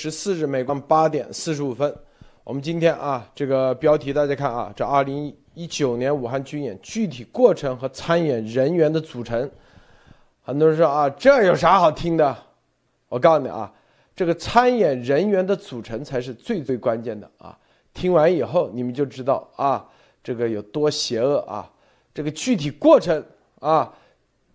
[0.00, 1.94] 十四日美国八点四十五分，
[2.42, 9.50] 我们今天啊，这个标题大家看啊，这二零一九年武汉军演具体过程和参演人员的组成，
[10.40, 12.34] 很多人说啊，这有啥好听的？
[13.10, 13.70] 我告诉你啊，
[14.16, 17.58] 这个参演人员的组成才是最最关键的啊！
[17.92, 19.86] 听完以后你们就知道啊，
[20.24, 21.70] 这个有多邪恶啊！
[22.14, 23.22] 这个具体过程
[23.58, 23.92] 啊，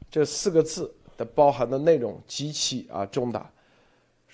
[0.10, 3.48] 这四个字的包含的内容极其啊重大。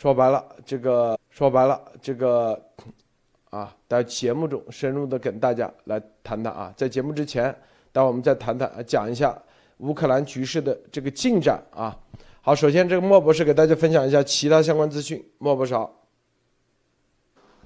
[0.01, 2.59] 说白了，这个说白了，这个
[3.51, 6.73] 啊，在节目中深入的跟大家来谈谈啊。
[6.75, 7.55] 在节目之前，
[7.91, 9.39] 待会我们再谈谈，讲一下
[9.77, 11.95] 乌克兰局势的这个进展啊。
[12.41, 15.23] 好，首先这个莫博士给大家分享一下其他相关资讯。
[15.37, 15.93] 莫博士好。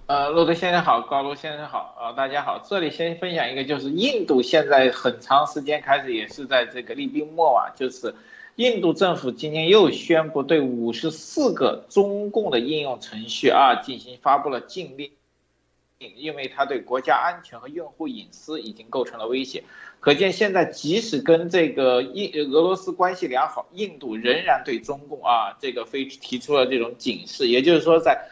[0.07, 2.59] 呃，洛德先生好，高卢先生好，啊，大家好。
[2.65, 8.13] 这里先分享一个，就是印度现在很长时间开始也是在这个厉兵秣啊，就是。
[8.55, 15.11] 印度政府今天又宣布对五十四个中共的应用程序啊进行发布了禁令，
[16.15, 19.65] 因为它对国家安全和用户隐私已经构成了威胁。
[19.99, 27.49] 可见现在即使跟这个印俄罗斯关系良好，印度仍然对中共啊这个非提出了这种警示。
[27.49, 28.29] 也就是说，在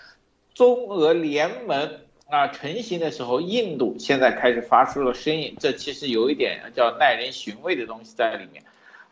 [0.54, 2.00] 中俄联盟
[2.30, 8.64] 啊成型的时候，印度现在开始发出了声音，这其实有一点叫耐人寻味的东西在里面。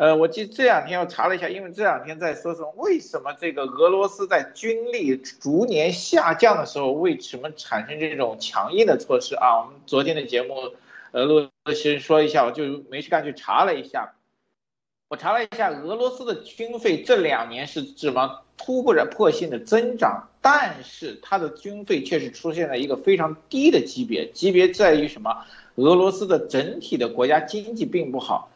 [0.02, 9.60] 呃，我记这两天我查了一下，因为这两天在说什么，为什么这个俄罗斯在军力逐年下降的时候，为什么产生这种强硬的措施啊？
[9.60, 10.56] 我们昨天的节目，
[11.12, 14.16] 呃，陆先说一下，我就没事干去查了一下，
[15.08, 25.46] 我查了一下，俄罗斯的军费这两年是什么突破性的增长，但是它的军费却是出现了一个非常低的级别，级别在于什么？
[25.76, 28.51] 俄罗斯的整体的国家经济并不好。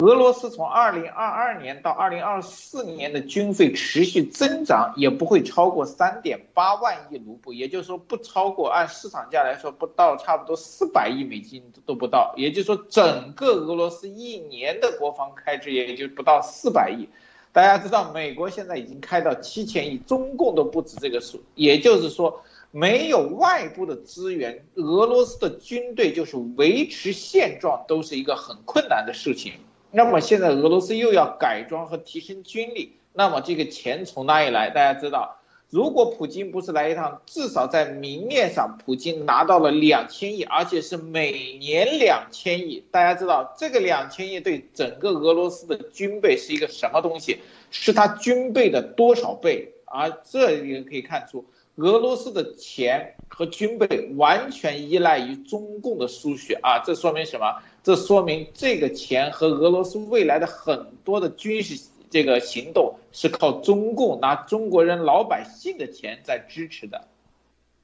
[0.00, 17.06] 俄罗斯从二零二二年到二零二四年的军费持续增长，也不会超过三点八万亿卢布，也就是说不超过按市场价来说不到差不多四百亿美金都不到，也就是说整个俄罗斯一年的国防开支也就不到四百亿。
[17.52, 29.52] 大家知道，美国现在已经开到七千亿，中共都不止这个数，也就是说没有外部的资源，俄罗斯的军队就是维持现状都是一个很困难的事情。
[29.92, 34.70] 那么现在俄罗斯又要改装和提升军力，那么这个钱从哪里来？
[34.70, 42.84] 大家知道，如果普京不是来一趟，至少在明面上，普京拿到了两千亿，而且是每年两千亿。
[42.90, 47.38] 大家知道，这个两千亿对整个俄罗斯的军备是一个什么东西？
[47.70, 49.72] 是他军备的多少倍？
[49.86, 51.44] 而这也可以看出。
[51.76, 56.80] 俄罗斯的钱和军备完全依赖于中共的输血啊！
[56.84, 57.56] 这说明什么？
[57.82, 61.80] 这说明这个钱和俄罗斯未来的很多的军事
[62.10, 67.08] 这个行动是靠中共拿中国人老百姓的钱在支持的。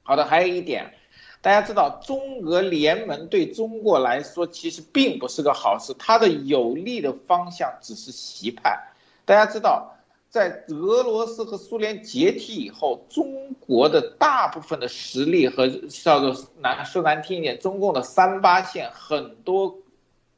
[0.02, 0.94] 好的，还有一点，
[1.40, 8.78] 大家知道中俄联盟对中国来说其实并不是个好事，它的有利的方向只是习派。
[9.24, 9.92] 大家知道。
[10.28, 19.78] 在俄罗斯和苏联解体以后，中国的大部分的实力和叫做难说难听一点，中共的三八线很多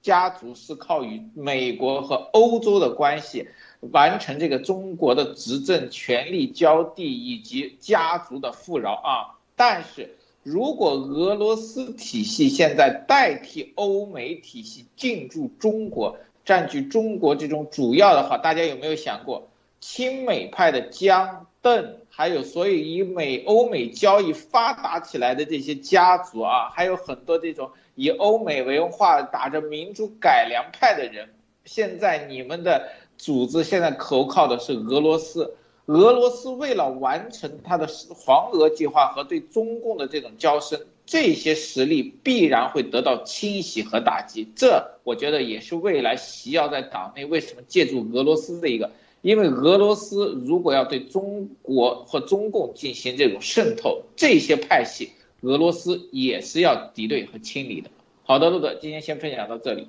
[0.03, 3.49] 家族是靠与美国和欧洲的关系
[3.81, 9.39] 完成这个中国的执政权力交替以及家族的富饶啊。
[9.57, 19.49] 但是如果俄罗斯体系现在代替欧美体系进驻中国，占据中国这种主要的话，大家有没有想过？
[19.81, 31.31] 亲美派的江邓，还有所以以美欧美交易发达起来的这些家族啊，还有很多这种以欧美文化打着民主改良派的人，
[31.65, 48.93] 现在你们的组织现在投靠的是俄罗斯，俄罗斯为了完成他的黄俄计划和对中共的这种交涉，这些实力必然会得到清洗和打击，这我觉得也是未来习要在党内为什么借助俄罗斯的一个。
[49.23, 55.11] 因为俄罗斯如果要对中国和中共进行这种渗透，这些派系
[55.43, 57.91] 俄罗斯也是要敌对和清理的。
[58.25, 59.89] 好的，路德，今天先分享到这里。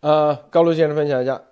[0.00, 1.44] 呃，高露先生分享一下。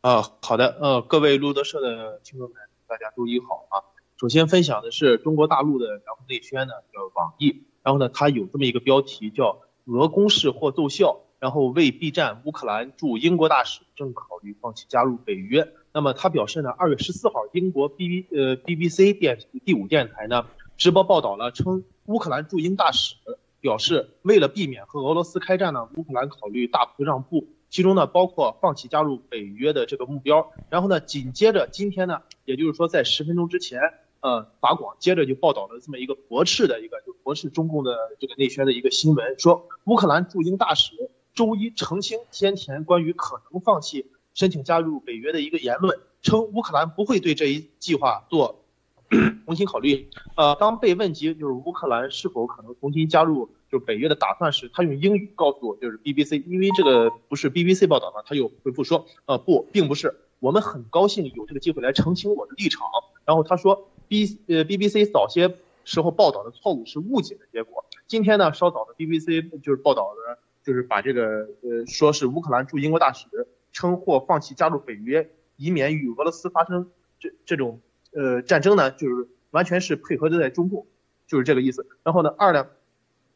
[0.00, 2.56] 啊，好的，呃，各位路德社的听众们，
[2.86, 3.84] 大家周一好啊。
[4.18, 11.20] 首先分享的是中国大陆的然后内宣呢，叫网易，然后呢，它有这么一个标题叫“俄攻势或奏效”。
[11.38, 15.70] 然后为避战，乌克兰驻英国大使正考虑放弃加入北约。
[15.92, 20.46] 那么他表示呢，二月十四号，英国 B B 呃 B B C 电第五电台呢
[20.76, 23.14] 直播报道了，称乌克兰驻英大使
[23.60, 30.52] 表示，为了避免和俄罗斯开战呢，乌克兰考虑大幅让步，其中呢包括放弃加入北约的这个目标。
[30.68, 33.80] 然后呢，紧接着今天呢，也就是说在十分钟之前，
[34.20, 40.92] 呃，法广接着就报道了这么一个驳斥的一个，就驳斥中共的这个内宣的一个新闻，说乌克兰驻英大使
[41.34, 48.65] 周一澄清先前关于可能放弃申请加入北约的一个言论，称乌克兰不会对这一计划做
[49.46, 50.08] 重新考虑。
[50.36, 62.86] 呃，当被问及就是乌克兰是否可能重新加入就是北约的打算时，他用英语告诉我，就是 BBC，因为这个不是 BBC 报道嘛，他又回复说，呃，不，并不是，我们很高兴有这个机会来澄清我的立场。
[63.24, 63.88] 然后他说。
[64.08, 67.84] B 呃 BBC 早些时候报道的错误是误解的结果。
[68.06, 73.26] 今天呢，稍早的 BBC 就是报道的，就是把这个呃说是乌克兰驻英国大使
[73.72, 76.88] 称或放弃加入北约，以免与俄罗斯发生
[77.18, 77.80] 这这种
[78.16, 80.86] 呃战争呢，就是完全是配合的在中共，
[81.28, 81.86] 就是这个意思。
[82.02, 82.66] 然后呢，二呢，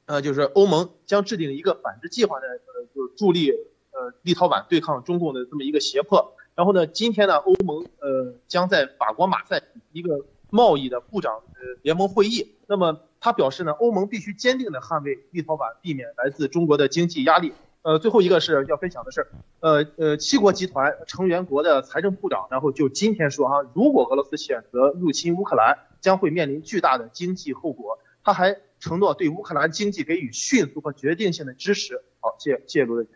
[0.06, 6.35] 呃就是欧盟将制定一个反制计划呢，呃就是助力呃立陶宛对抗中共的这么一个胁迫。
[6.56, 9.62] 然后呢，今天呢，欧盟呃将在法国马赛
[9.93, 10.27] 一个。
[10.53, 17.53] 贸易的部长呃联盟会议，那么他表示呢，欧盟必须坚定的捍卫立陶宛，避免来自中国的经济压力。
[17.82, 19.27] 呃，最后一个是要分享的是，
[19.61, 27.99] 呃呃，七国集团成员国的财政部长，然后就今天说哈，如果俄罗斯选择入侵乌克兰，将会面临巨大的经济后果。
[28.23, 32.03] 他还承诺对乌克兰经济给予迅速和决定性的支持。
[32.21, 33.09] 好，谢谢谢罗的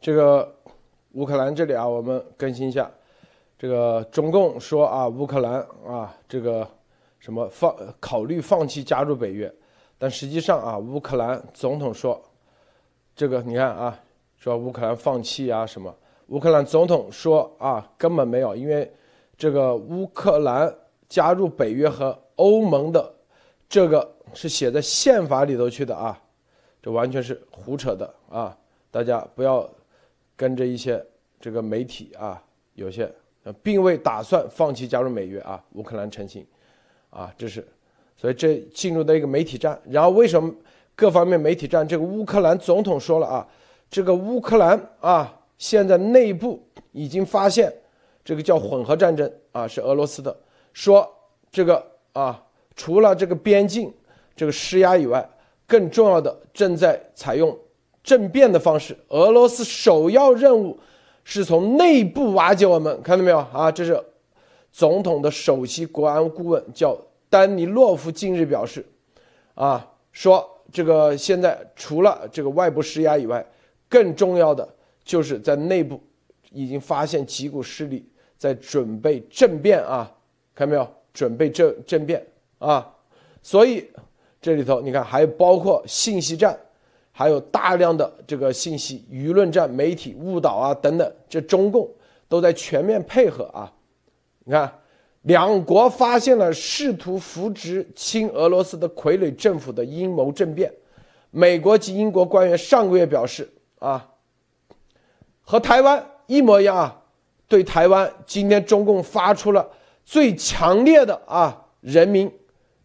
[0.00, 0.56] 这个
[1.12, 2.90] 乌克兰这里啊，我们更新一下。
[3.58, 6.66] 这个中共说啊，乌克兰啊，这个
[7.18, 9.54] 什么放考虑放弃加入北约，
[9.98, 12.18] 但实际上啊，乌克兰总统说，
[13.20, 14.00] 这个你看啊，
[14.38, 15.94] 说乌克兰放弃啊什么，
[16.28, 18.90] 乌克兰总统说啊，根本没有，因为
[19.36, 20.74] 这个乌克兰
[21.06, 23.14] 加入北约和欧盟的
[23.68, 26.18] 这个是写在宪法里头去的啊，
[26.80, 28.56] 这完全是胡扯的啊，
[28.90, 29.68] 大家不要
[30.34, 31.04] 跟着一些
[31.38, 33.06] 这个媒体啊，有些。
[33.62, 36.46] 并未打算放弃加入美约啊，乌克兰澄清，
[37.10, 37.68] 啊，这是，
[38.16, 39.78] 所以这进入的一个媒体战。
[39.84, 40.50] 然后为什么
[41.00, 41.88] 各方面媒体站？
[41.88, 43.48] 这个乌克兰总统说了啊，
[43.90, 46.62] 这个乌克兰啊，现在内部
[46.92, 47.72] 已经发现
[48.22, 50.36] 这个叫混合战争啊，是俄罗斯的，
[50.74, 51.10] 说
[51.50, 51.82] 这个
[52.12, 52.44] 啊，
[52.76, 53.90] 除了这个边境
[54.36, 55.26] 这个施压以外，
[55.66, 57.58] 更重要的正在采用
[58.02, 58.94] 政变的方式。
[59.08, 60.78] 俄罗斯首要任务。
[61.22, 63.70] 是从内部瓦解我们，看到没有啊？
[63.70, 64.02] 这是
[64.72, 66.96] 总统的首席国安顾问叫
[67.28, 68.84] 丹尼洛夫近日表示，
[69.54, 73.44] 啊，说这个现在除了这个外部施压以外，
[73.88, 74.68] 更重要的
[75.04, 76.00] 就是在内部
[76.50, 78.08] 已经发现几股势力
[78.38, 80.10] 在准备政变啊，
[80.54, 80.86] 看到没有？
[81.12, 82.24] 准备政政变
[82.58, 82.94] 啊，
[83.42, 83.90] 所以
[84.40, 86.58] 这里头你看还包括信息战。
[87.12, 91.86] 还有大量的这个信息、舆论战、媒体误导啊等等，这中共
[92.28, 93.70] 都在全面配合啊。
[94.44, 94.72] 你看，
[95.22, 100.72] 两国发现了试图扶植亲俄罗斯的傀儡政府的阴谋政变。
[101.30, 104.08] 美国及英国官员上个月表示啊，
[105.42, 106.96] 和台湾一模一样啊。
[107.46, 109.68] 对台湾，今天中共发出了
[110.04, 112.30] 最强烈的啊人民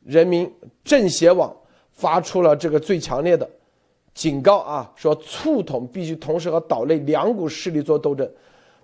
[0.03, 0.51] 人民
[0.83, 1.55] 政协网
[1.91, 3.47] 发出了这个最强烈的。
[4.15, 8.27] 警告啊，说促统必须同时和岛内两股势力做斗争。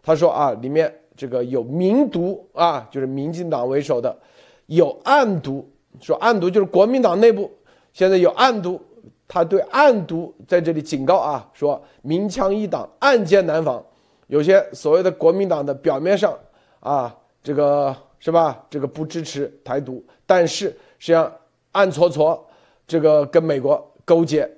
[0.03, 4.17] 他说啊，里面这个有明独啊，就是民进党为首的，
[4.65, 5.63] 有暗独，
[5.99, 7.47] 说暗独就是国民党内部
[7.93, 8.81] 现在有暗独，
[9.27, 13.85] 他对暗独在这里警告啊，说明枪易挡，暗箭难防。
[14.25, 16.35] 有些所谓的国民党的表面上
[16.79, 18.65] 啊，这个是吧？
[18.67, 21.31] 这个不支持台独，但是实际上
[21.73, 22.43] 暗搓搓
[22.87, 24.49] 这个跟美国勾结。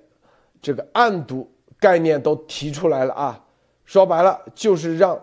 [0.62, 1.46] 这个暗毒
[1.78, 3.44] 概念都提出来了啊，
[3.84, 5.20] 说白了就是让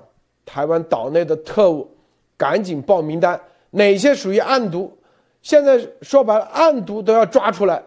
[0.52, 1.88] 台湾岛内的特务
[2.37, 3.40] 赶紧报名单，
[3.71, 4.92] 哪些属于暗毒？
[5.42, 7.80] 现在说白了，暗毒都要抓出来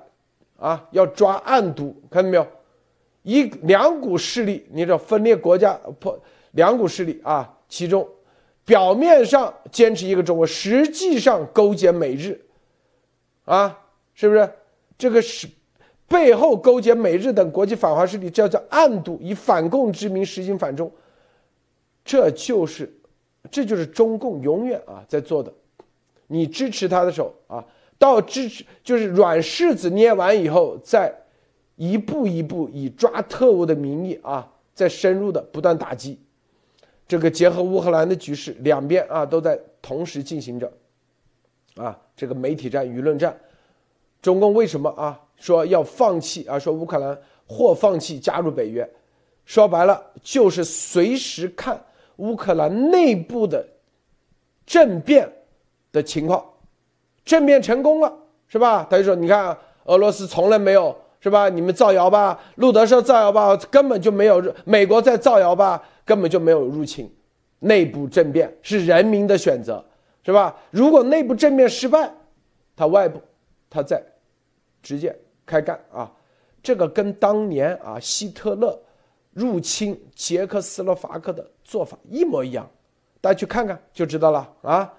[0.58, 2.48] 啊，要抓暗毒，看到没有？
[3.24, 6.18] 一两股势力，你知道分裂国家破
[6.52, 8.08] 两股势力啊，其中
[8.64, 12.40] 表面上坚持一个中国，实际上勾结美日
[13.44, 13.78] 啊，
[14.14, 14.50] 是不是？
[14.98, 15.50] 这个是。
[16.06, 20.92] 背后勾结美日等国际反华势力，叫做暗度，以反共之名实行反中，
[22.04, 22.92] 这就是，
[23.50, 25.54] 这就是中共永远啊在做的。
[26.28, 27.66] 你支持他的时候啊，
[27.98, 31.14] 到支持就是软柿子捏完以后，再
[31.76, 36.20] 一步一步以抓特务的名义啊，再深入的不断打击。
[37.08, 40.72] 这个结合乌克兰的局势，两边啊都在同时进行着，
[41.76, 43.38] 啊，这个媒体战、舆论战，
[44.22, 45.20] 中共为什么啊？
[45.36, 46.58] 说要放弃啊！
[46.58, 48.90] 说乌克兰或放弃加入北约，
[49.44, 51.84] 说白了就是随时看
[52.18, 53.66] 乌克兰内部的
[54.66, 55.32] 政变
[55.92, 56.44] 的情况，
[57.26, 58.14] 政变成功了，
[58.48, 58.88] 是吧？
[58.90, 61.50] 他就说，你看俄罗斯从来没有，是吧？
[61.50, 67.12] 你们造谣吧，路德社造谣吧，根本就没有美国在造谣吧，根本就没有入侵，
[67.60, 69.84] 内部政变是人民的选择，
[70.24, 70.56] 是吧？
[70.72, 72.12] 如果内部政变失败，
[72.76, 73.22] 他外部
[73.70, 74.02] 他在
[74.82, 75.16] 直接
[75.46, 76.12] 开干啊，
[76.62, 78.80] 这个跟当年啊希特勒
[79.34, 82.70] 入侵捷克斯洛伐克的做法一模一样，
[83.22, 84.94] 大家去看看就知道了啊。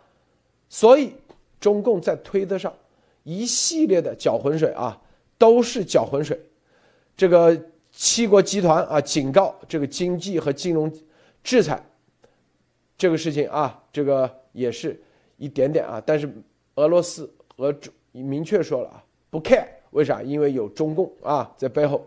[0.68, 1.12] 所以
[1.60, 2.72] 中共在推特上
[3.22, 5.00] 一系列的搅浑水啊，
[5.38, 6.40] 都是搅浑水。
[7.16, 7.56] 这个
[7.92, 10.92] 七国集团啊，警告这个经济和金融
[11.42, 11.80] 制裁
[12.98, 15.00] 这个事情啊，这个也是
[15.36, 16.28] 一点点啊，但是
[16.74, 19.66] 俄罗斯和中明确说了啊，不 care。
[19.90, 20.20] 为啥？
[20.20, 22.04] 因为有中共啊在背后，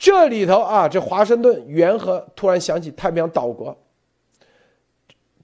[0.00, 3.76] 这里头啊，这华盛顿缘何突然想起太平洋岛国？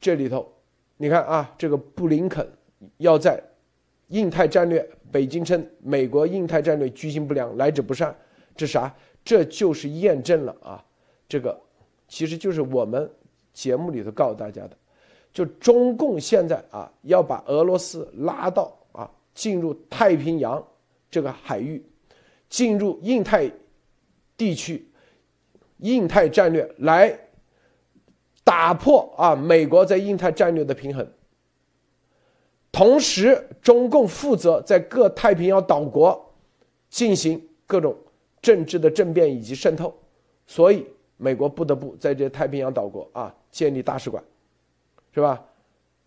[0.01, 0.51] 这里头，
[0.97, 2.51] 你看啊，这个布林肯
[2.97, 3.39] 要在
[4.09, 8.17] 印太战略，北京称美国印太战略居心不良，来者不善，
[8.57, 8.93] 这啥？
[9.23, 10.83] 这就是验证了啊，
[11.29, 11.61] 这个
[12.09, 13.11] 其实就是我们
[13.53, 14.71] 节目里头告诉大家的，
[15.35, 20.67] 就中共现在啊要把俄罗斯拉到啊进入太平洋。
[21.11, 21.85] 这个海域
[22.49, 23.51] 进入印太
[24.37, 24.89] 地区，
[25.79, 27.19] 印太战略来
[28.45, 31.07] 打破啊美国在印太战略的平衡。
[32.71, 36.35] 同时，中共负责在各太平洋岛国
[36.91, 37.97] 进行各种
[38.41, 39.95] 政治的政变以及渗透，
[40.47, 44.23] 所以美国不得不在这太平洋岛国啊建立大使馆，
[45.13, 45.43] 是吧？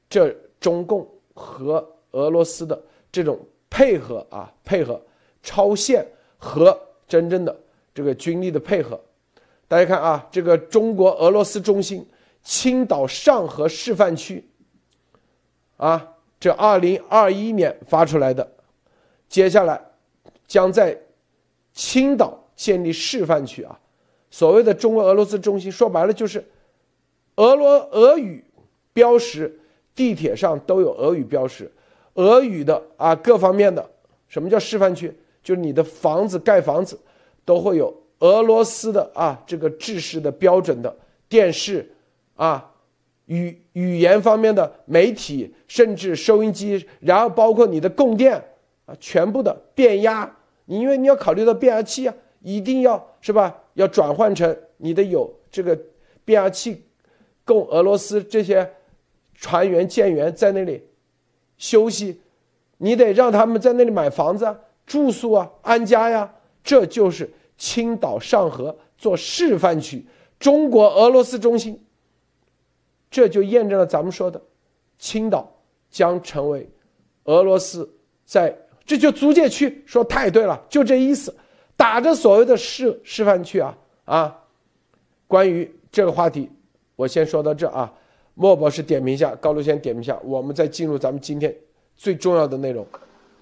[0.09, 2.81] 这中共和俄罗斯的
[3.11, 3.39] 这种。
[3.71, 4.99] 配合啊，配合
[5.43, 6.03] 超限
[6.39, 7.55] 和真正的
[7.99, 8.97] 这个军力的配合，
[9.67, 12.07] 大家看啊，这个中国俄罗斯中心
[12.41, 14.41] 青岛上河示范区，
[15.75, 18.49] 啊，这二零二一年发出来的，
[19.27, 19.81] 接下来
[20.47, 20.97] 将在
[21.73, 23.77] 青岛建立示范区啊。
[24.29, 26.41] 所谓的中国俄罗斯中心，说白了就是
[27.35, 28.41] 俄罗俄语
[28.93, 29.59] 标识，
[29.93, 31.69] 地铁上都有俄语标识。
[32.13, 33.85] 俄语的啊，各方面的，
[34.29, 35.13] 什么叫示范区？
[35.43, 36.97] 就是你的房子盖房子，
[37.49, 40.95] 都会有俄罗斯的啊，这个制式的标准的
[41.27, 41.91] 电视
[42.35, 42.71] 啊，
[43.25, 48.35] 语语言方面的媒体，甚至收音机，然后包括你的供电
[48.85, 50.31] 啊，全部的变压，
[50.65, 53.63] 你因为你要考虑到变压器啊，一定要是吧？
[53.73, 55.75] 要转换成你的有这个
[56.23, 56.83] 变压器，
[57.43, 58.71] 供俄罗斯这些
[59.33, 60.83] 船员舰员在那里。
[61.57, 62.21] 休息，
[62.77, 66.31] 你得让他们在那里买房子、啊、住宿啊、安家呀。
[66.61, 67.27] 这就是
[67.59, 70.03] 青岛上河做示范区，
[70.39, 71.79] 中国俄罗斯中心。
[73.11, 74.41] 这就验证了咱们说的，
[74.97, 75.51] 青岛
[75.91, 76.67] 将成为
[77.25, 77.87] 俄罗斯
[78.25, 79.83] 在这就租界区。
[79.85, 81.35] 说太对了，就这意思，
[81.75, 84.35] 打着所谓的示示范区啊啊。
[85.27, 86.49] 关于这个话题，
[86.95, 87.93] 我先说到这啊。
[88.35, 91.53] 莫博士点评一下，高露先点评一下，我们再进入咱们今天
[91.97, 92.87] 最重要的内容。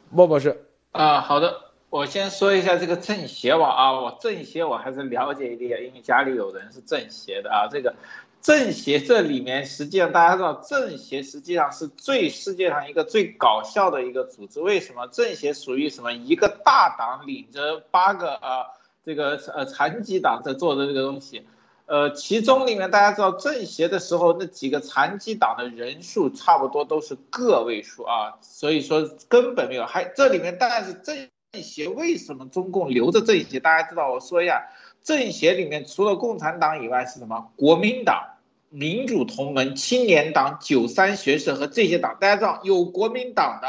[0.10, 0.58] 莫博士，
[0.92, 1.54] 啊，好的，
[1.90, 7.68] 我先说一下这个政协网啊，我政协我还是了解一点，因为家里有人是政协的啊。
[7.72, 7.96] 这个
[8.42, 14.60] 政协这里面，实际上大家知道，政协实际上是最世界上一个最搞笑的一个组织。
[14.60, 15.08] 为什么？
[15.08, 16.12] 政协属于什么？
[16.12, 18.68] 一个大党领着八个啊，
[19.06, 21.48] 这个呃残疾党在做的这个东西。
[21.86, 29.86] 呃，其中里面大家知道政协的时候，那几个残疾党的人数差不多都是个位数啊，所以说根本没有。
[29.86, 31.30] 还这里面，但是政
[31.62, 33.60] 协为什么中共留着政协？
[33.60, 34.70] 大家知道，我说一下，
[35.04, 37.52] 政协里面除了共产党以外是什么？
[37.56, 38.38] 国民党、
[38.70, 42.18] 民主同盟、青年党、九三学社和这些党。
[42.20, 43.68] 大家知道有国民党的，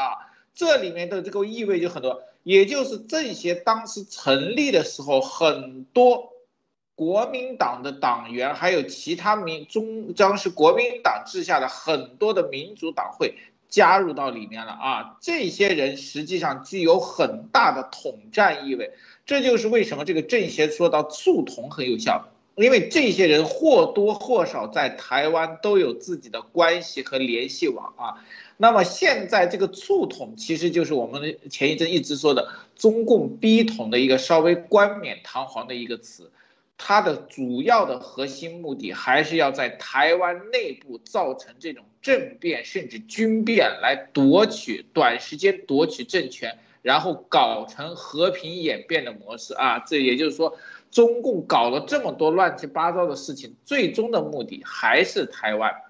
[0.54, 6.32] 这里面的这个意味就很多，也就是政协当时成立的时候很多。
[6.94, 13.36] 国民党的党员，还有其他民中将是国民党治下的很多的民主党会
[13.68, 15.16] 加入到里面了啊！
[15.20, 18.92] 这些人实际上具有很大的统战意味，
[19.26, 28.24] 这就是为什么这个政协说到促统很有效，因为这些人或多或少在台湾都有自己的关系和联系网啊。
[28.56, 36.30] 那么现在这个促统其实就是我们前一阵一直说的中共逼统的一个稍微冠冕堂皇的一个词。
[36.78, 49.80] 它的主要的核心目的还是要在台湾内部造成这种政变甚至军变，来夺取短时间夺取政权，然后搞成和平演变的模式啊！
[49.80, 50.56] 这也就是说，
[50.90, 55.82] 中共搞了这么多乱七八糟的事情，最终的目的还是台湾。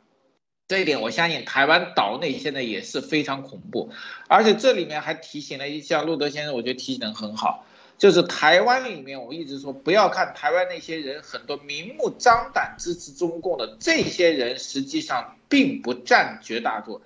[0.67, 3.91] 这一点我相信台湾岛内现在也是非常恐怖，
[4.27, 7.65] 而且这里面还提醒了一下路德先生，我觉得提醒的很好，
[7.99, 17.05] 就是台湾里面我一直说不要看台湾那些人很多明目张胆支持中共的这些人，实际上并不占绝大多数。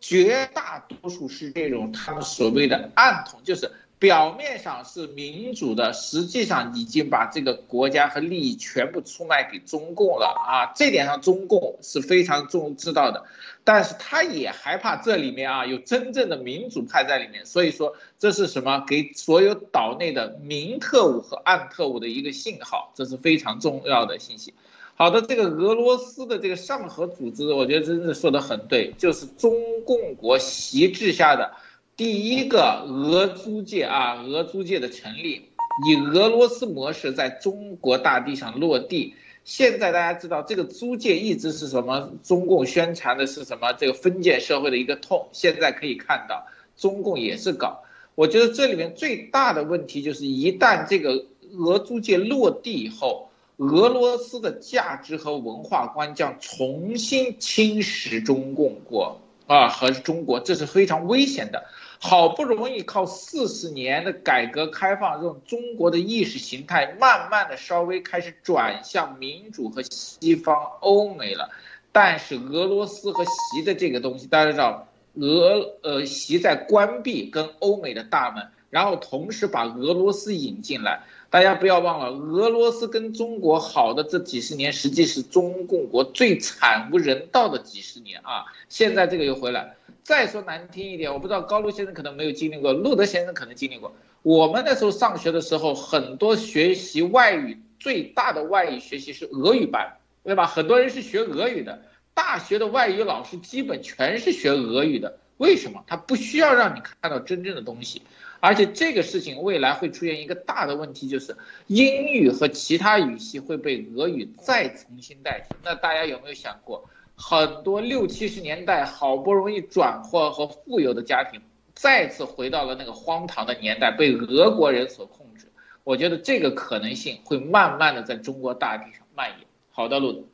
[0.00, 10.72] 绝大多数是这种他们所谓的暗统，就是表面上是民主的，实际上已经把这个国家和利益全部出卖给中共了啊！
[10.74, 13.24] 这点上中共是非常重知道的，
[13.62, 18.82] 但是他也害怕这里面啊有真正的民主派在里面，所以说这是什么？
[18.88, 24.54] 给所有岛内的明特务和暗特务的一个信号，这是非常重要的信息。
[24.94, 29.52] 好的，这个俄罗斯的这个上合组织，我觉得真的说的很对，就是中
[29.84, 31.52] 共国旗帜下的
[32.00, 35.50] 第一个俄租界啊，俄租界的成立，
[35.86, 39.14] 以俄罗斯模式在中国大地上落地。
[39.44, 42.10] 现在大家知道，这个租界一直是什么？
[42.22, 43.74] 中共宣传的是什么？
[43.74, 45.28] 这个封建社会的一个痛。
[45.32, 47.82] 现在可以看到，中共也是搞。
[48.14, 51.26] 我觉得这里面最大的问题就是，一旦这个
[51.58, 53.28] 俄租界落地以后。
[53.58, 61.66] 俄罗斯的价值和文化观将重新侵蚀中共国啊和中国，这是非常危险的。
[62.02, 71.50] 好不容易靠四十年的改革开放，让中国的意识形态慢慢的稍微开始转向民主和西方欧美了，
[71.92, 81.02] 但是俄罗斯和习的这个东西，大家知道，俄呃习在关闭跟欧美的大门，然后同时把俄罗斯引进来。
[81.30, 88.46] 大家不要忘了，俄罗斯跟中国好的这几十年，实际是中共国最惨无人道的几十年啊！
[88.68, 89.76] 现在这个又回来。
[90.02, 93.94] 再说难听一点，我不知道高露先生可能没有经历过，路德先生可能经历过。
[94.22, 100.46] 我们那时候上学的时候，很多学习外语最大的外语学习是俄语班，对吧？
[100.46, 101.82] 很多人是学俄语的，
[102.12, 105.16] 大学的外语老师基本全是学俄语的。
[105.36, 105.84] 为什么？
[105.86, 108.02] 他不需要让你看到真正的东西。
[108.40, 111.36] 而且这个事情未来会出现一个大的问题，就是
[111.66, 115.54] 英语和其他语系会被俄语再重新代替。
[115.62, 121.40] 那大家有没有想过，很多六七十年代好不容易转化和富有的家庭，
[121.74, 125.46] 再次回到了那个荒唐的年代，被俄国人所控制？
[125.84, 129.46] 我觉得这个可能性会慢慢的在中国大地上蔓延。
[129.70, 130.24] 好的，路子。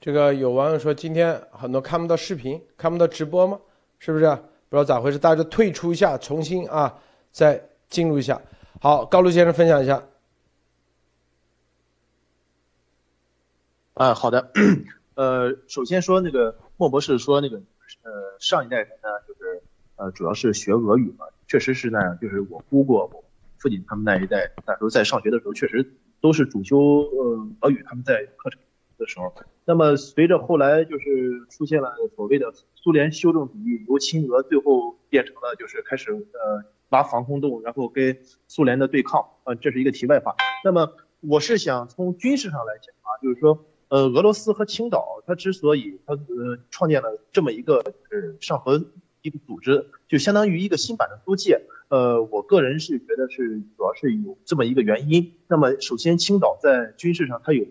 [0.00, 3.58] 这个有网友说，今天很多看不到视频，看不到直播吗？
[3.98, 4.38] 是不是？
[4.74, 6.98] 不知道咋回事，大家退出一下，重新啊，
[7.30, 8.42] 再进入一下。
[8.80, 10.02] 好，高露先生分享一下。
[13.92, 14.50] 啊，好的。
[15.14, 17.58] 呃，首先说那个莫博士说那个，
[18.02, 19.62] 呃，上一代人呢，就是
[19.94, 22.18] 呃，主要是学俄语嘛，确实是那样。
[22.20, 23.24] 就是我姑姑、我
[23.58, 25.88] 父亲他们那一代，那时候在上学的时候，确实
[26.20, 28.60] 都是主修呃俄语，他们在课程
[28.98, 29.32] 的时候。
[29.64, 32.52] 那么随着后来就是出现了所谓的。
[32.84, 40.34] 苏联修正主义由亲俄最后变成了就是开始呃拉防空洞，然后跟苏联的对抗，呃这是一个题外话。
[40.62, 48.84] 那么我是想从军事上来讲啊，就是说呃俄罗斯和青岛它之所以它呃创建了这么一个呃上合
[49.22, 51.62] 一个组织，就相当于一个新版的租界。
[51.88, 55.32] 呃我个人是觉得是主要是有这么一个原因。
[55.48, 57.64] 那么首先青岛在军事上它有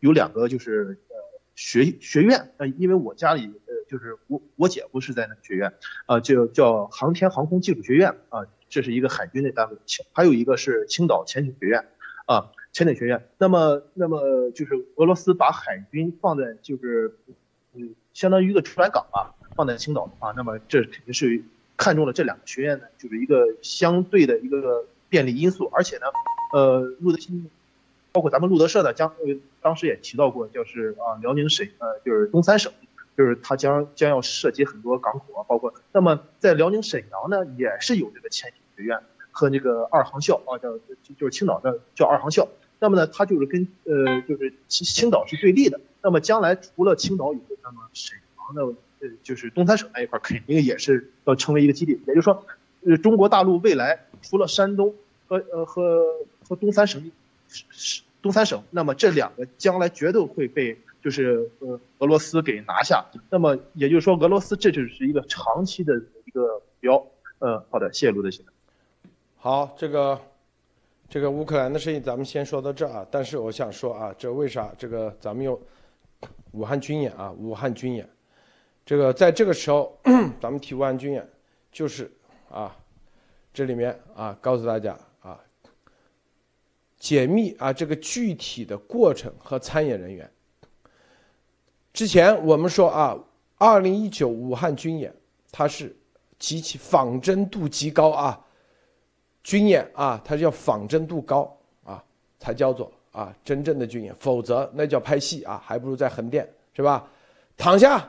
[0.00, 1.16] 有两个就是呃
[1.54, 3.74] 学学院，呃因为我家里呃。
[3.88, 5.72] 就是我我姐夫是在那个学院，
[6.04, 9.78] 啊，就叫航天航空技术学院啊，这是一个海军的单位，
[10.12, 11.86] 还有一个是青岛潜艇学院，
[12.26, 13.26] 啊，潜艇学院。
[13.38, 17.16] 那么那么就是俄罗斯把海军放在就是
[17.72, 21.42] 嗯，相当于一个出海港吧，放在青岛的话，那么这肯定是
[21.78, 25.64] 看中了这两个学院呢，就是一个相对的一个便利因素。
[25.72, 26.04] 而且呢，
[26.52, 27.48] 呃，入的新，
[28.18, 29.12] 包括咱们路德社的将
[29.62, 32.72] 当时也提到过，就是啊，辽宁省呃，就是东三省。
[33.16, 39.00] 就是它将将要涉及很多港口啊，包括那么在辽宁沈阳呢，也是有这个潜艇学院
[39.30, 40.78] 和那个二航校啊，叫
[41.18, 42.48] 就是青岛的叫二航校。
[42.80, 45.80] 那么呢，它就是跟呃就是青青岛是对立的。
[46.02, 52.00] 那么将来除了青岛以后，那么沈阳的呃就是东三省那一块肯定也是要成为一个基地。
[52.06, 52.46] 也就是说，
[52.86, 54.94] 呃中国大陆未来除了山东
[55.26, 56.04] 和呃和
[56.48, 57.10] 和东三省
[57.48, 60.78] 是是东三省，那么这两个将来绝对会被。
[61.00, 67.06] 就是呃，俄罗斯给拿下，那么也就是说，俄罗斯这就是一个长期的一个目标。
[67.38, 68.52] 呃，好的，谢谢卢德先生。
[69.36, 70.20] 好，这个
[71.08, 73.06] 这个乌克兰的事情咱们先说到这啊。
[73.12, 75.58] 但是我想说啊，这为啥这个咱们用
[76.50, 77.30] 武汉军演啊？
[77.30, 78.06] 武汉军演，
[78.84, 79.96] 这个在这个时候
[80.40, 81.26] 咱们提武汉军演，
[81.70, 82.10] 就是
[82.50, 82.76] 啊，
[83.54, 84.98] 这里面啊，告诉大家，
[87.08, 90.30] 解密啊这个具体的过程和参演人员。
[91.94, 93.18] 之前我们说啊，
[93.56, 95.10] 二零一九武汉军演，
[95.50, 95.96] 它是
[96.38, 98.38] 极其仿真度极高啊，
[99.42, 101.50] 军演啊，它叫仿真度高
[101.82, 102.04] 啊，
[102.38, 107.08] 才叫做啊真正的军演，否则那叫拍戏啊，还不如在横店是吧？
[107.56, 108.06] 躺下，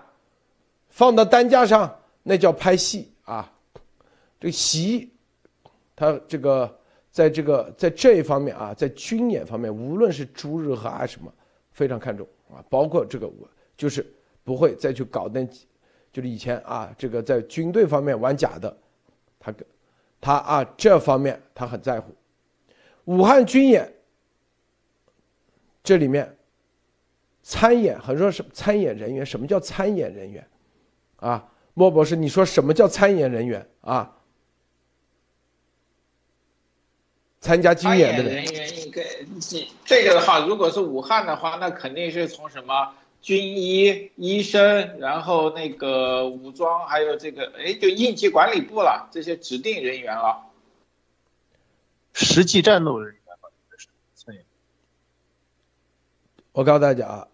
[0.90, 3.50] 放到担架上，那叫拍戏啊。
[4.42, 5.10] 这个席，
[5.96, 6.79] 他这个
[7.20, 11.30] 在这个在这一方面啊，在军演方面，无论是朱日和啊什么，
[11.74, 14.10] 非常看重啊，包括这个我就是
[14.46, 15.46] 不会再去搞那，
[16.14, 18.78] 就是以前啊，这个在军队方面玩假的，
[19.38, 19.54] 他
[20.22, 22.16] 他啊这方面他很在乎。
[23.04, 23.94] 武汉军演
[25.84, 26.34] 这里面
[27.44, 30.48] 参演，很多说是参演人员，什么叫参演人员？
[31.18, 34.16] 啊，莫博士，你说什么叫参演人员啊？
[37.42, 39.02] 参加军演的人员应该
[39.40, 50.46] 这这个的话，如果是武汉的话，那肯定是从什么军医、医生，然后那个武装，还有这个哎，就应急管理部了，这些指定人员了。
[52.14, 53.20] 实际战斗人员
[56.52, 57.28] 我告诉大家啊，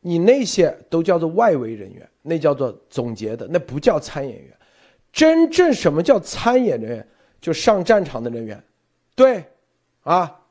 [0.00, 4.54] 你那些都叫做外围人员，那叫做总结的，那不叫参演员。
[5.10, 7.08] 真正什么叫参演人员？
[7.40, 8.62] 就上战场的人员。
[9.18, 9.44] 对，
[10.04, 10.46] 啊，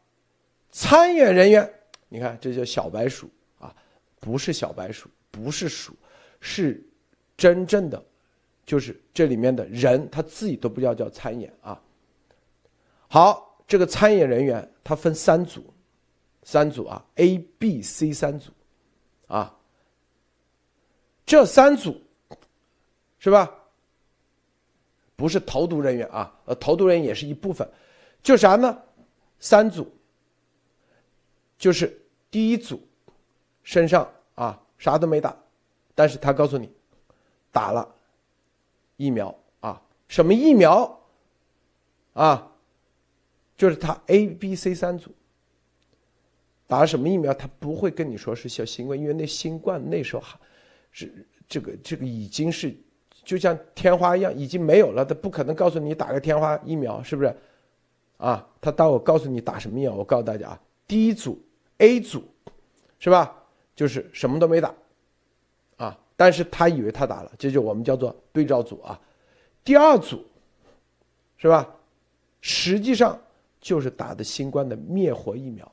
[0.72, 1.74] 参演人员，
[2.10, 3.74] 你看这叫小白鼠啊，
[4.20, 5.96] 不是小白鼠，不是鼠，
[6.42, 6.86] 是
[7.38, 8.06] 真正的，
[8.66, 11.82] 就是这里面的人他自己都不叫叫参演啊。
[13.08, 15.74] 好，这个参演人员他分三组，
[16.44, 18.52] 三组啊，A、B、C 三组，
[19.28, 19.58] 啊，
[21.26, 22.02] 这三组
[23.18, 23.50] 是吧？
[25.16, 27.66] 不是投毒人员啊，呃，投毒人员也是一部分。
[28.28, 28.78] 就啥呢？
[29.40, 29.90] 三组，
[31.58, 31.98] 就是
[32.30, 32.86] 第一组，
[33.64, 35.34] 身上啊啥都没打，
[35.96, 36.70] 但是他告诉你，
[37.54, 37.88] 打了
[38.98, 41.00] 疫苗啊，什么疫苗？
[42.16, 42.52] 啊，
[43.56, 45.10] 就是他 A、B、C 三组
[46.68, 47.34] 打了什么疫苗？
[47.34, 50.38] 他不会跟你说是小新冠，因为那新冠那时候还
[50.92, 52.76] 是这个这个已经是
[53.24, 57.34] 就像天花一样，已经没有了，他不可能告诉你打个天花疫苗，是不是？
[58.18, 59.94] 啊，他当我告诉你打什么药。
[59.94, 61.40] 我告诉大家啊，第一组
[61.78, 62.24] A 组，
[63.00, 63.34] 是吧？
[63.76, 64.74] 就是什么都没打，
[65.78, 69.00] 啊，但是他以为他打了，这就我们叫做对照组啊。
[69.64, 70.26] 第二组，
[71.38, 71.76] 是吧？
[72.42, 73.20] 实际上
[73.62, 75.72] 就是打的新冠的灭活疫苗，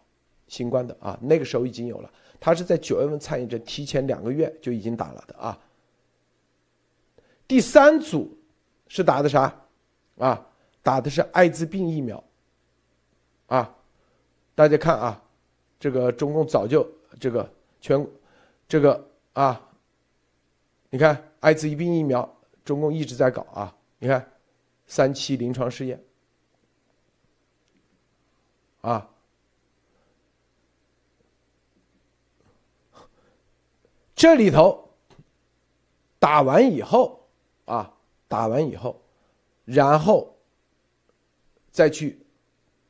[0.48, 2.10] 新冠的啊，那个时候已经有了。
[2.38, 5.58] 他是在九月份参与，者提前两个月就已经打了的啊。
[7.48, 8.36] 第三组
[8.88, 9.54] 是打的啥？
[10.18, 10.46] 啊，
[10.82, 12.22] 打的是艾滋病疫苗。
[13.46, 13.76] 啊，
[14.54, 15.22] 大家看啊，
[15.78, 17.48] 这个中共早就这个
[17.80, 18.06] 全，
[18.66, 19.68] 这个啊，
[20.90, 24.32] 你看艾滋病疫苗，中共一直在搞啊，你看
[24.86, 26.02] 三期临床试验，
[28.80, 29.10] 啊，
[34.14, 34.90] 这里头
[36.18, 37.28] 打完以后
[37.66, 37.94] 啊，
[38.26, 39.00] 打完以后，
[39.66, 40.34] 然后
[41.70, 42.23] 再去。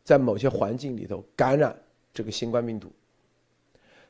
[0.04, 1.74] 在某些环境里头感染
[2.12, 2.92] 这个新冠病毒，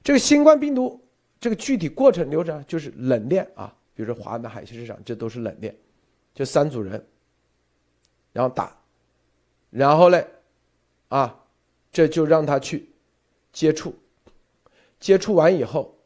[0.03, 1.01] 这个新冠病毒
[1.41, 5.75] 这个具体过程流程就是冷链啊，比如说华南海鲜市场，这都是冷链，
[6.35, 7.03] 就三组人，
[8.33, 8.77] 然后打，
[9.71, 10.27] 然后嘞，
[11.09, 11.45] 啊，
[11.93, 12.89] 这就让他去
[13.53, 13.95] 接触，
[14.99, 15.97] 接触完以后，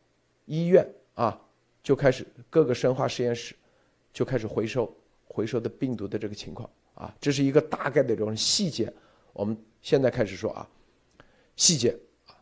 [0.44, 1.40] 医院啊
[1.82, 3.56] 就开始各个生化实验室
[4.12, 4.94] 就开始回收
[5.26, 8.92] 回收的病毒的这个情况啊，这是一个大概的这种细节，
[9.32, 9.56] 我们。
[9.80, 10.68] 现在开始说啊，
[11.56, 12.34] 细节啊。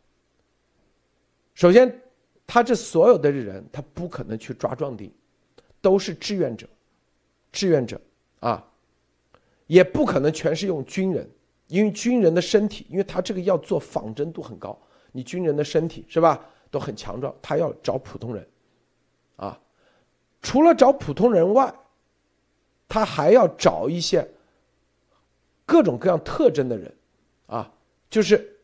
[1.55, 2.03] 首先，
[2.47, 5.13] 他这所有的人，他不可能去抓壮丁，
[5.81, 6.67] 都是志愿者，
[7.53, 8.01] 志愿者
[8.41, 8.65] 啊，
[9.67, 11.29] 也不可能全是用军人，
[11.69, 14.79] 因为军人的身体，因为他这个要做仿真度很高，
[15.13, 18.49] 你军人的身体是吧，都很强壮，他要找普通人，
[19.37, 19.59] 啊，
[20.43, 21.75] 除了找普通人外，
[22.89, 24.29] 他还要找一些
[25.65, 26.95] 各种各样特征的人。
[27.47, 27.73] 啊，
[28.11, 28.59] 就是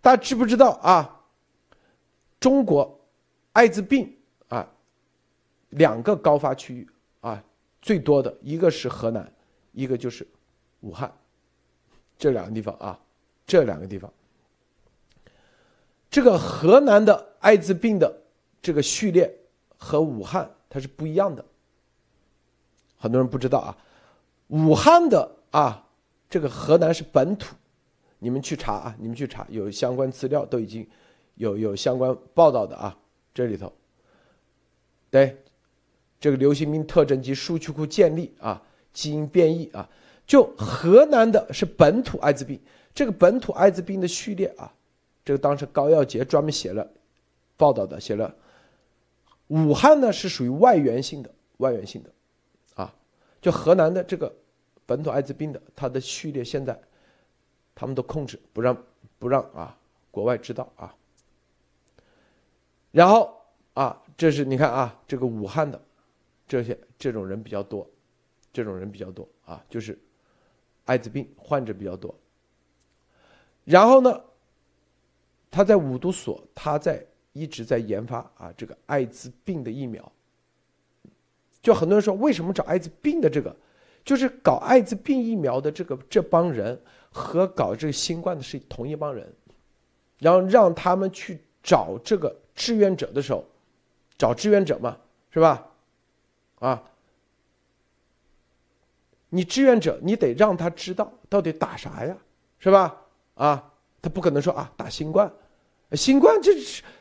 [0.00, 1.20] 大家知不知道啊？
[2.40, 3.00] 中国
[3.52, 4.12] 艾滋病
[4.48, 4.68] 啊，
[5.68, 6.88] 两个高发区域
[7.20, 7.42] 啊，
[7.80, 9.32] 最多的一个是河南，
[9.70, 10.26] 一个就是
[10.80, 11.12] 武汉，
[12.18, 12.98] 这两个地方啊，
[13.46, 14.12] 这两个地方，
[16.10, 18.22] 这个河南的艾滋病的
[18.60, 19.32] 这个序列
[19.76, 21.44] 和武汉它是不一样的，
[22.98, 23.78] 很多人不知道啊，
[24.48, 25.86] 武汉的啊，
[26.28, 27.54] 这个河南是本土。
[28.22, 28.96] 你们去查啊！
[29.00, 30.88] 你们去查，有相关资料都已经
[31.34, 32.96] 有有相关报道的啊。
[33.34, 33.72] 这里头，
[35.10, 35.36] 对，
[36.20, 39.90] 这个流行病特征及数据库建立啊，基因变异啊，
[40.24, 42.60] 就河南的是本土艾滋病，
[42.94, 44.72] 这个本土艾滋病的序列啊，
[45.24, 46.88] 这个当时高耀杰专门写了
[47.56, 48.32] 报道的，写了，
[49.48, 52.10] 武汉呢是属于外源性的，外源性的，
[52.74, 52.94] 啊，
[53.40, 54.32] 就河南的这个
[54.86, 56.78] 本土艾滋病的，它的序列现在
[57.74, 58.76] 他们都控制不让
[59.18, 59.76] 不让啊
[60.10, 60.94] 国外知道啊。
[62.90, 63.34] 然后
[63.74, 65.80] 啊，这是你看啊，这个武汉的
[66.46, 67.88] 这些这种人比较多，
[68.52, 69.98] 这种人比较多啊，就是
[70.84, 72.14] 艾滋病患者比较多。
[73.64, 74.22] 然后呢，
[75.50, 80.12] 他在五毒所，他在一直在研发啊这个艾滋病的疫苗。
[81.62, 83.56] 就很多人说，为什么找艾滋病的这个，
[84.04, 86.78] 就是搞艾滋病疫苗的这个这帮人
[87.12, 89.32] 和搞这个新冠的是同一帮人，
[90.18, 92.34] 然后让他们去找这个。
[92.54, 93.42] 志愿者的时候，
[94.18, 94.94] 找志愿者嘛，
[95.30, 95.66] 是吧？
[96.58, 96.82] 啊，
[99.30, 102.14] 你志愿者，你得让他知道到底打啥呀，
[102.58, 102.94] 是吧？
[103.36, 103.72] 啊，
[104.02, 105.32] 他不可能说啊打新冠，
[105.92, 106.52] 新冠这